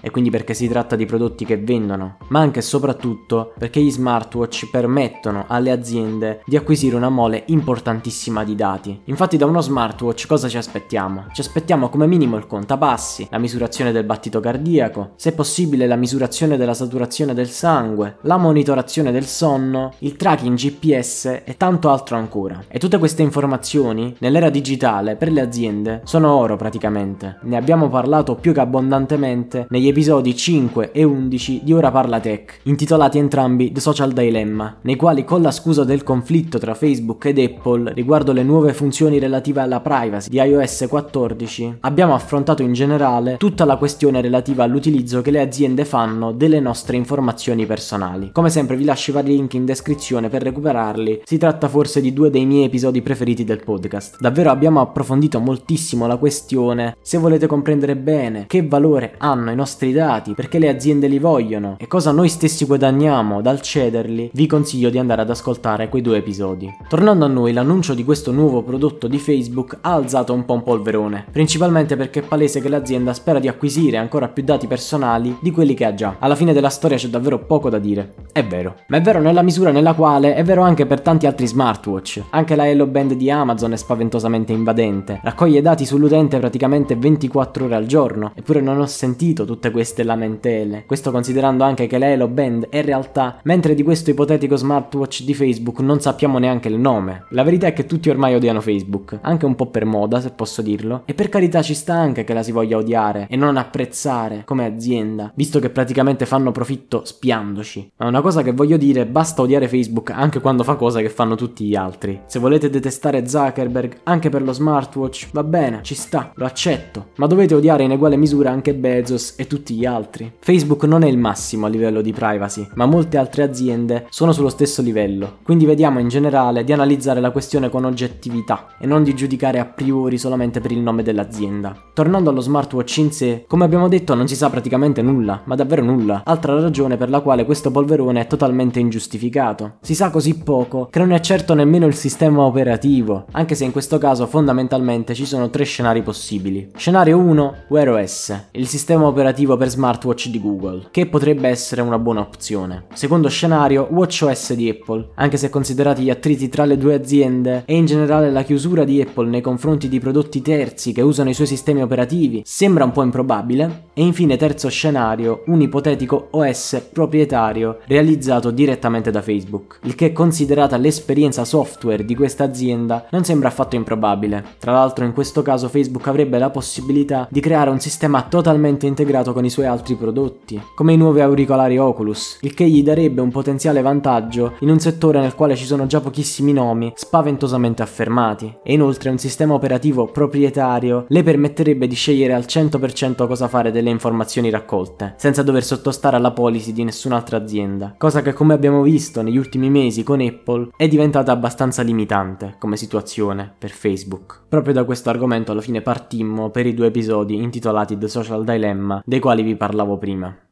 e 0.00 0.10
quindi 0.10 0.30
perché 0.30 0.54
si 0.54 0.68
tratta 0.68 0.96
di 0.96 1.04
prodotti 1.04 1.44
che 1.44 1.58
vendono, 1.58 2.16
ma 2.28 2.40
anche 2.40 2.60
e 2.60 2.62
soprattutto 2.62 3.52
perché 3.58 3.80
gli 3.80 3.90
smartwatch 3.90 4.70
permettono 4.70 5.44
alle 5.46 5.70
aziende 5.70 6.42
di 6.46 6.56
acquisire 6.56 6.96
una 6.96 7.10
mole 7.10 7.44
importantissima 7.46 8.44
di 8.44 8.54
dati. 8.54 9.00
Infatti 9.04 9.36
da 9.36 9.46
uno 9.46 9.60
smartwatch 9.60 10.26
cosa 10.26 10.48
ci 10.48 10.56
aspettiamo? 10.56 11.26
Ci 11.32 11.42
aspettiamo 11.42 11.88
come 11.88 12.06
minimo 12.06 12.36
il 12.36 12.46
contabassi, 12.46 13.28
la 13.30 13.38
misurazione 13.38 13.92
del 13.92 14.04
battito 14.04 14.40
cardiaco, 14.40 15.10
se 15.16 15.32
possibile 15.32 15.86
la 15.86 15.96
misurazione 15.96 16.56
della 16.56 16.74
saturazione 16.74 17.34
del 17.34 17.48
sangue, 17.48 18.16
la 18.22 18.38
monitorazione 18.38 19.12
del 19.12 19.26
sonno, 19.26 19.92
il 19.98 20.16
tracking 20.16 20.56
GPS 20.56 21.42
e 21.44 21.56
tanto 21.56 21.90
altro 21.90 22.16
ancora. 22.16 22.64
E 22.68 22.78
tutte 22.78 22.98
queste 22.98 23.22
informazioni, 23.22 24.14
nell'era 24.20 24.50
digitale, 24.50 25.16
per 25.16 25.30
le 25.30 25.40
aziende, 25.40 26.00
sono 26.04 26.34
oro 26.34 26.56
praticamente. 26.56 27.38
Ne 27.42 27.56
abbiamo 27.56 27.88
parlato 27.88 28.34
più 28.36 28.52
che 28.52 28.60
abbondantemente 28.60 29.24
negli 29.26 29.88
episodi 29.88 30.36
5 30.36 30.92
e 30.92 31.02
11 31.02 31.62
di 31.64 31.72
Ora 31.72 31.90
Parla 31.90 32.20
Tech, 32.20 32.60
intitolati 32.62 33.18
entrambi 33.18 33.72
The 33.72 33.80
Social 33.80 34.12
Dilemma, 34.12 34.76
nei 34.82 34.94
quali 34.94 35.24
con 35.24 35.42
la 35.42 35.50
scusa 35.50 35.82
del 35.82 36.04
conflitto 36.04 36.58
tra 36.58 36.74
Facebook 36.74 37.24
ed 37.24 37.38
Apple 37.38 37.92
riguardo 37.92 38.32
le 38.32 38.44
nuove 38.44 38.72
funzioni 38.72 39.18
relative 39.18 39.60
alla 39.60 39.80
privacy 39.80 40.28
di 40.28 40.38
iOS 40.38 40.86
14, 40.88 41.78
abbiamo 41.80 42.14
affrontato 42.14 42.62
in 42.62 42.72
generale 42.72 43.36
tutta 43.36 43.64
la 43.64 43.76
questione 43.76 44.20
relativa 44.20 44.62
all'utilizzo 44.62 45.22
che 45.22 45.32
le 45.32 45.40
aziende 45.40 45.84
fanno 45.84 46.30
delle 46.30 46.60
nostre 46.60 46.96
informazioni 46.96 47.66
personali. 47.66 48.30
Come 48.32 48.50
sempre 48.50 48.76
vi 48.76 48.84
lascio 48.84 49.10
i 49.10 49.14
vari 49.14 49.34
link 49.34 49.54
in 49.54 49.64
descrizione 49.64 50.28
per 50.28 50.42
recuperarli, 50.42 51.22
si 51.24 51.36
tratta 51.36 51.68
forse 51.68 52.00
di 52.00 52.12
due 52.12 52.30
dei 52.30 52.46
miei 52.46 52.66
episodi 52.66 53.02
preferiti 53.02 53.42
del 53.42 53.64
podcast. 53.64 54.18
Davvero 54.20 54.50
abbiamo 54.50 54.80
approfondito 54.80 55.40
moltissimo 55.40 56.06
la 56.06 56.16
questione, 56.16 56.96
se 57.00 57.18
volete 57.18 57.48
comprendere 57.48 57.96
bene 57.96 58.44
che 58.46 58.64
valore 58.66 59.14
hanno 59.18 59.50
i 59.50 59.54
nostri 59.54 59.92
dati, 59.92 60.34
perché 60.34 60.58
le 60.58 60.68
aziende 60.68 61.06
li 61.06 61.18
vogliono 61.18 61.76
e 61.78 61.86
cosa 61.86 62.10
noi 62.10 62.28
stessi 62.28 62.64
guadagniamo 62.64 63.40
dal 63.40 63.60
cederli, 63.60 64.30
vi 64.32 64.46
consiglio 64.46 64.90
di 64.90 64.98
andare 64.98 65.22
ad 65.22 65.30
ascoltare 65.30 65.88
quei 65.88 66.02
due 66.02 66.18
episodi. 66.18 66.72
Tornando 66.88 67.24
a 67.24 67.28
noi, 67.28 67.52
l'annuncio 67.52 67.94
di 67.94 68.04
questo 68.04 68.32
nuovo 68.32 68.62
prodotto 68.62 69.06
di 69.06 69.18
Facebook 69.18 69.78
ha 69.80 69.92
alzato 69.92 70.32
un 70.32 70.44
po' 70.44 70.54
un 70.54 70.62
polverone, 70.62 71.26
principalmente 71.30 71.96
perché 71.96 72.20
è 72.20 72.22
palese 72.22 72.60
che 72.60 72.68
l'azienda 72.68 73.12
spera 73.12 73.38
di 73.38 73.48
acquisire 73.48 73.96
ancora 73.96 74.28
più 74.28 74.42
dati 74.42 74.66
personali 74.66 75.36
di 75.40 75.50
quelli 75.50 75.74
che 75.74 75.84
ha 75.84 75.94
già. 75.94 76.16
Alla 76.18 76.34
fine 76.34 76.52
della 76.52 76.68
storia 76.68 76.96
c'è 76.96 77.08
davvero 77.08 77.38
poco 77.38 77.70
da 77.70 77.78
dire. 77.78 78.14
È 78.32 78.44
vero, 78.44 78.76
ma 78.88 78.96
è 78.96 79.00
vero 79.00 79.20
nella 79.20 79.42
misura 79.42 79.70
nella 79.70 79.94
quale 79.94 80.34
è 80.34 80.42
vero 80.42 80.62
anche 80.62 80.86
per 80.86 81.00
tanti 81.00 81.26
altri 81.26 81.46
smartwatch. 81.46 82.22
Anche 82.30 82.56
la 82.56 82.68
Hello 82.68 82.86
Band 82.86 83.14
di 83.14 83.30
Amazon 83.30 83.72
è 83.72 83.76
spaventosamente 83.76 84.52
invadente, 84.52 85.20
raccoglie 85.22 85.62
dati 85.62 85.84
sull'utente 85.86 86.38
praticamente 86.38 86.96
24 86.96 87.64
ore 87.64 87.74
al 87.74 87.86
giorno, 87.86 88.32
eppure 88.34 88.60
non 88.60 88.78
ho 88.78 88.86
sentito 88.96 89.44
tutte 89.44 89.70
queste 89.70 90.02
lamentele. 90.02 90.84
Questo 90.86 91.10
considerando 91.10 91.64
anche 91.64 91.86
che 91.86 91.98
la 91.98 92.08
Hello 92.08 92.28
Band 92.28 92.68
è 92.70 92.82
realtà, 92.82 93.38
mentre 93.42 93.74
di 93.74 93.82
questo 93.82 94.10
ipotetico 94.10 94.56
smartwatch 94.56 95.22
di 95.22 95.34
Facebook 95.34 95.80
non 95.80 96.00
sappiamo 96.00 96.38
neanche 96.38 96.68
il 96.68 96.78
nome. 96.78 97.26
La 97.30 97.42
verità 97.42 97.66
è 97.66 97.74
che 97.74 97.84
tutti 97.84 98.08
ormai 98.08 98.34
odiano 98.34 98.62
Facebook, 98.62 99.18
anche 99.20 99.44
un 99.44 99.54
po' 99.54 99.66
per 99.66 99.84
moda 99.84 100.20
se 100.20 100.30
posso 100.30 100.62
dirlo, 100.62 101.02
e 101.04 101.12
per 101.12 101.28
carità 101.28 101.60
ci 101.60 101.74
sta 101.74 101.92
anche 101.92 102.24
che 102.24 102.32
la 102.32 102.42
si 102.42 102.52
voglia 102.52 102.78
odiare 102.78 103.26
e 103.28 103.36
non 103.36 103.58
apprezzare 103.58 104.42
come 104.46 104.64
azienda, 104.64 105.30
visto 105.34 105.58
che 105.58 105.68
praticamente 105.68 106.24
fanno 106.24 106.50
profitto 106.50 107.04
spiandoci. 107.04 107.92
Ma 107.98 108.06
una 108.06 108.22
cosa 108.22 108.42
che 108.42 108.52
voglio 108.52 108.78
dire, 108.78 109.04
basta 109.04 109.42
odiare 109.42 109.68
Facebook 109.68 110.10
anche 110.10 110.40
quando 110.40 110.64
fa 110.64 110.76
cose 110.76 111.02
che 111.02 111.10
fanno 111.10 111.34
tutti 111.34 111.66
gli 111.66 111.74
altri. 111.74 112.22
Se 112.24 112.38
volete 112.38 112.70
detestare 112.70 113.28
Zuckerberg 113.28 113.98
anche 114.04 114.30
per 114.30 114.42
lo 114.42 114.52
smartwatch, 114.52 115.28
va 115.32 115.44
bene, 115.44 115.80
ci 115.82 115.94
sta, 115.94 116.32
lo 116.34 116.46
accetto, 116.46 117.08
ma 117.16 117.26
dovete 117.26 117.54
odiare 117.54 117.82
in 117.82 117.90
uguale 117.90 118.16
misura 118.16 118.50
anche 118.50 118.72
Bezos 118.86 119.34
e 119.36 119.48
tutti 119.48 119.74
gli 119.74 119.84
altri. 119.84 120.32
Facebook 120.38 120.84
non 120.84 121.02
è 121.02 121.08
il 121.08 121.18
massimo 121.18 121.66
a 121.66 121.68
livello 121.68 122.00
di 122.02 122.12
privacy, 122.12 122.68
ma 122.74 122.86
molte 122.86 123.16
altre 123.18 123.42
aziende 123.42 124.06
sono 124.10 124.30
sullo 124.30 124.48
stesso 124.48 124.80
livello, 124.80 125.38
quindi 125.42 125.66
vediamo 125.66 125.98
in 125.98 126.06
generale 126.06 126.62
di 126.62 126.72
analizzare 126.72 127.20
la 127.20 127.32
questione 127.32 127.68
con 127.68 127.84
oggettività 127.84 128.68
e 128.78 128.86
non 128.86 129.02
di 129.02 129.14
giudicare 129.14 129.58
a 129.58 129.64
priori 129.64 130.18
solamente 130.18 130.60
per 130.60 130.70
il 130.70 130.78
nome 130.78 131.02
dell'azienda. 131.02 131.76
Tornando 131.92 132.30
allo 132.30 132.40
smartwatch 132.40 132.96
in 132.98 133.10
sé, 133.10 133.44
come 133.48 133.64
abbiamo 133.64 133.88
detto 133.88 134.14
non 134.14 134.28
si 134.28 134.36
sa 134.36 134.50
praticamente 134.50 135.02
nulla, 135.02 135.42
ma 135.46 135.56
davvero 135.56 135.82
nulla, 135.82 136.22
altra 136.24 136.54
ragione 136.60 136.96
per 136.96 137.10
la 137.10 137.20
quale 137.20 137.44
questo 137.44 137.72
polverone 137.72 138.20
è 138.20 138.26
totalmente 138.28 138.78
ingiustificato. 138.78 139.78
Si 139.80 139.96
sa 139.96 140.10
così 140.10 140.38
poco 140.38 140.86
che 140.90 141.00
non 141.00 141.10
è 141.10 141.18
certo 141.18 141.54
nemmeno 141.54 141.86
il 141.86 141.94
sistema 141.94 142.42
operativo, 142.42 143.26
anche 143.32 143.56
se 143.56 143.64
in 143.64 143.72
questo 143.72 143.98
caso 143.98 144.26
fondamentalmente 144.26 145.14
ci 145.14 145.26
sono 145.26 145.50
tre 145.50 145.64
scenari 145.64 146.02
possibili. 146.02 146.70
Scenario 146.76 147.18
1, 147.18 147.54
Wear 147.68 147.88
OS, 147.88 148.48
il 148.52 148.66
sistema 148.66 148.74
operativo 149.06 149.56
per 149.56 149.68
smartwatch 149.68 150.28
di 150.28 150.40
Google, 150.40 150.88
che 150.90 151.06
potrebbe 151.06 151.48
essere 151.48 151.80
una 151.80 151.98
buona 151.98 152.20
opzione. 152.20 152.86
Secondo 152.92 153.28
scenario, 153.28 153.88
WatchOS 153.90 154.54
di 154.54 154.68
Apple, 154.68 155.10
anche 155.14 155.36
se 155.36 155.48
considerati 155.48 156.02
gli 156.02 156.10
attriti 156.10 156.48
tra 156.48 156.64
le 156.64 156.76
due 156.76 156.94
aziende 156.94 157.62
e 157.64 157.74
in 157.74 157.86
generale 157.86 158.30
la 158.30 158.42
chiusura 158.42 158.84
di 158.84 159.00
Apple 159.00 159.28
nei 159.28 159.40
confronti 159.40 159.88
di 159.88 159.98
prodotti 159.98 160.42
terzi 160.42 160.92
che 160.92 161.02
usano 161.02 161.30
i 161.30 161.34
suoi 161.34 161.46
sistemi 161.46 161.82
operativi 161.82 162.42
sembra 162.44 162.84
un 162.84 162.92
po' 162.92 163.02
improbabile. 163.02 163.84
E 163.94 164.02
infine 164.02 164.36
terzo 164.36 164.68
scenario, 164.68 165.42
un 165.46 165.60
ipotetico 165.62 166.28
OS 166.32 166.88
proprietario 166.92 167.78
realizzato 167.86 168.50
direttamente 168.50 169.10
da 169.10 169.22
Facebook, 169.22 169.78
il 169.84 169.94
che 169.94 170.12
considerata 170.12 170.76
l'esperienza 170.76 171.44
software 171.44 172.04
di 172.04 172.14
questa 172.14 172.44
azienda 172.44 173.06
non 173.10 173.24
sembra 173.24 173.48
affatto 173.48 173.76
improbabile. 173.76 174.44
Tra 174.58 174.72
l'altro 174.72 175.04
in 175.04 175.12
questo 175.12 175.40
caso 175.40 175.68
Facebook 175.68 176.06
avrebbe 176.08 176.38
la 176.38 176.50
possibilità 176.50 177.26
di 177.30 177.40
creare 177.40 177.70
un 177.70 177.80
sistema 177.80 178.22
totalmente 178.22 178.64
integrato 178.68 179.32
con 179.32 179.44
i 179.44 179.50
suoi 179.50 179.66
altri 179.66 179.94
prodotti, 179.94 180.60
come 180.74 180.92
i 180.92 180.96
nuovi 180.96 181.20
auricolari 181.20 181.78
Oculus, 181.78 182.38
il 182.42 182.54
che 182.54 182.68
gli 182.68 182.82
darebbe 182.82 183.20
un 183.20 183.30
potenziale 183.30 183.82
vantaggio 183.82 184.54
in 184.60 184.70
un 184.70 184.80
settore 184.80 185.20
nel 185.20 185.34
quale 185.34 185.56
ci 185.56 185.64
sono 185.64 185.86
già 185.86 186.00
pochissimi 186.00 186.52
nomi 186.52 186.92
spaventosamente 186.94 187.82
affermati, 187.82 188.52
e 188.62 188.72
inoltre 188.72 189.10
un 189.10 189.18
sistema 189.18 189.54
operativo 189.54 190.06
proprietario 190.06 191.04
le 191.08 191.22
permetterebbe 191.22 191.86
di 191.86 191.94
scegliere 191.94 192.34
al 192.34 192.44
100% 192.46 193.26
cosa 193.26 193.48
fare 193.48 193.70
delle 193.70 193.90
informazioni 193.90 194.50
raccolte, 194.50 195.14
senza 195.16 195.42
dover 195.42 195.64
sottostare 195.64 196.16
alla 196.16 196.32
policy 196.32 196.72
di 196.72 196.84
nessun'altra 196.84 197.36
azienda, 197.36 197.94
cosa 197.96 198.22
che 198.22 198.32
come 198.32 198.54
abbiamo 198.54 198.82
visto 198.82 199.22
negli 199.22 199.36
ultimi 199.36 199.70
mesi 199.70 200.02
con 200.02 200.20
Apple 200.20 200.70
è 200.76 200.88
diventata 200.88 201.32
abbastanza 201.32 201.82
limitante 201.82 202.56
come 202.58 202.76
situazione 202.76 203.52
per 203.56 203.70
Facebook. 203.70 204.42
Proprio 204.48 204.72
da 204.72 204.84
questo 204.84 205.10
argomento 205.10 205.52
alla 205.52 205.60
fine 205.60 205.82
partimmo 205.82 206.50
per 206.50 206.66
i 206.66 206.74
due 206.74 206.86
episodi 206.86 207.34
intitolati 207.34 207.98
The 207.98 208.08
Social 208.08 208.44
Dilemma, 208.44 208.55
dei 209.04 209.20
quali 209.20 209.42
vi 209.42 209.56
parlavo 209.56 209.98
prima. 209.98 210.45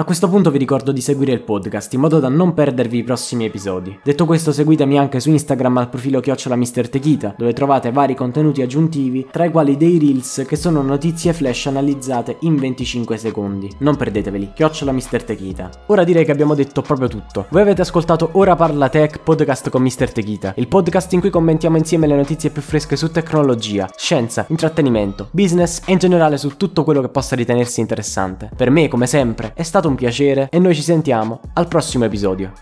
A 0.00 0.04
questo 0.04 0.30
punto 0.30 0.50
vi 0.50 0.56
ricordo 0.56 0.92
di 0.92 1.02
seguire 1.02 1.32
il 1.32 1.42
podcast 1.42 1.92
in 1.92 2.00
modo 2.00 2.20
da 2.20 2.30
non 2.30 2.54
perdervi 2.54 2.96
i 2.96 3.04
prossimi 3.04 3.44
episodi. 3.44 4.00
Detto 4.02 4.24
questo 4.24 4.50
seguitemi 4.50 4.98
anche 4.98 5.20
su 5.20 5.28
Instagram 5.28 5.76
al 5.76 5.90
profilo 5.90 6.20
chiocciola 6.20 6.56
Techita, 6.56 7.34
dove 7.36 7.52
trovate 7.52 7.92
vari 7.92 8.14
contenuti 8.14 8.62
aggiuntivi, 8.62 9.26
tra 9.30 9.44
i 9.44 9.50
quali 9.50 9.76
dei 9.76 9.98
reels 9.98 10.46
che 10.48 10.56
sono 10.56 10.80
notizie 10.80 11.34
flash 11.34 11.66
analizzate 11.66 12.38
in 12.40 12.56
25 12.56 13.18
secondi. 13.18 13.70
Non 13.80 13.96
perdeteveli, 13.96 14.52
chiocciola 14.54 14.94
Techita. 14.94 15.68
Ora 15.88 16.02
direi 16.02 16.24
che 16.24 16.32
abbiamo 16.32 16.54
detto 16.54 16.80
proprio 16.80 17.08
tutto. 17.08 17.44
Voi 17.50 17.60
avete 17.60 17.82
ascoltato 17.82 18.30
Ora 18.32 18.56
Parla 18.56 18.88
Tech, 18.88 19.20
podcast 19.22 19.68
con 19.68 19.82
Mr. 19.82 20.12
Techita, 20.12 20.54
il 20.56 20.68
podcast 20.68 21.12
in 21.12 21.20
cui 21.20 21.28
commentiamo 21.28 21.76
insieme 21.76 22.06
le 22.06 22.16
notizie 22.16 22.48
più 22.48 22.62
fresche 22.62 22.96
su 22.96 23.10
tecnologia, 23.10 23.86
scienza, 23.94 24.46
intrattenimento, 24.48 25.28
business 25.30 25.82
e 25.84 25.92
in 25.92 25.98
generale 25.98 26.38
su 26.38 26.56
tutto 26.56 26.84
quello 26.84 27.02
che 27.02 27.10
possa 27.10 27.36
ritenersi 27.36 27.80
interessante. 27.80 28.50
Per 28.56 28.70
me, 28.70 28.88
come 28.88 29.06
sempre, 29.06 29.52
è 29.52 29.62
stato 29.62 29.88
stato 29.89 29.89
un 29.90 29.96
piacere 29.96 30.48
e 30.50 30.58
noi 30.58 30.74
ci 30.74 30.82
sentiamo 30.82 31.40
al 31.54 31.68
prossimo 31.68 32.04
episodio. 32.04 32.52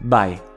Bye. 0.00 0.49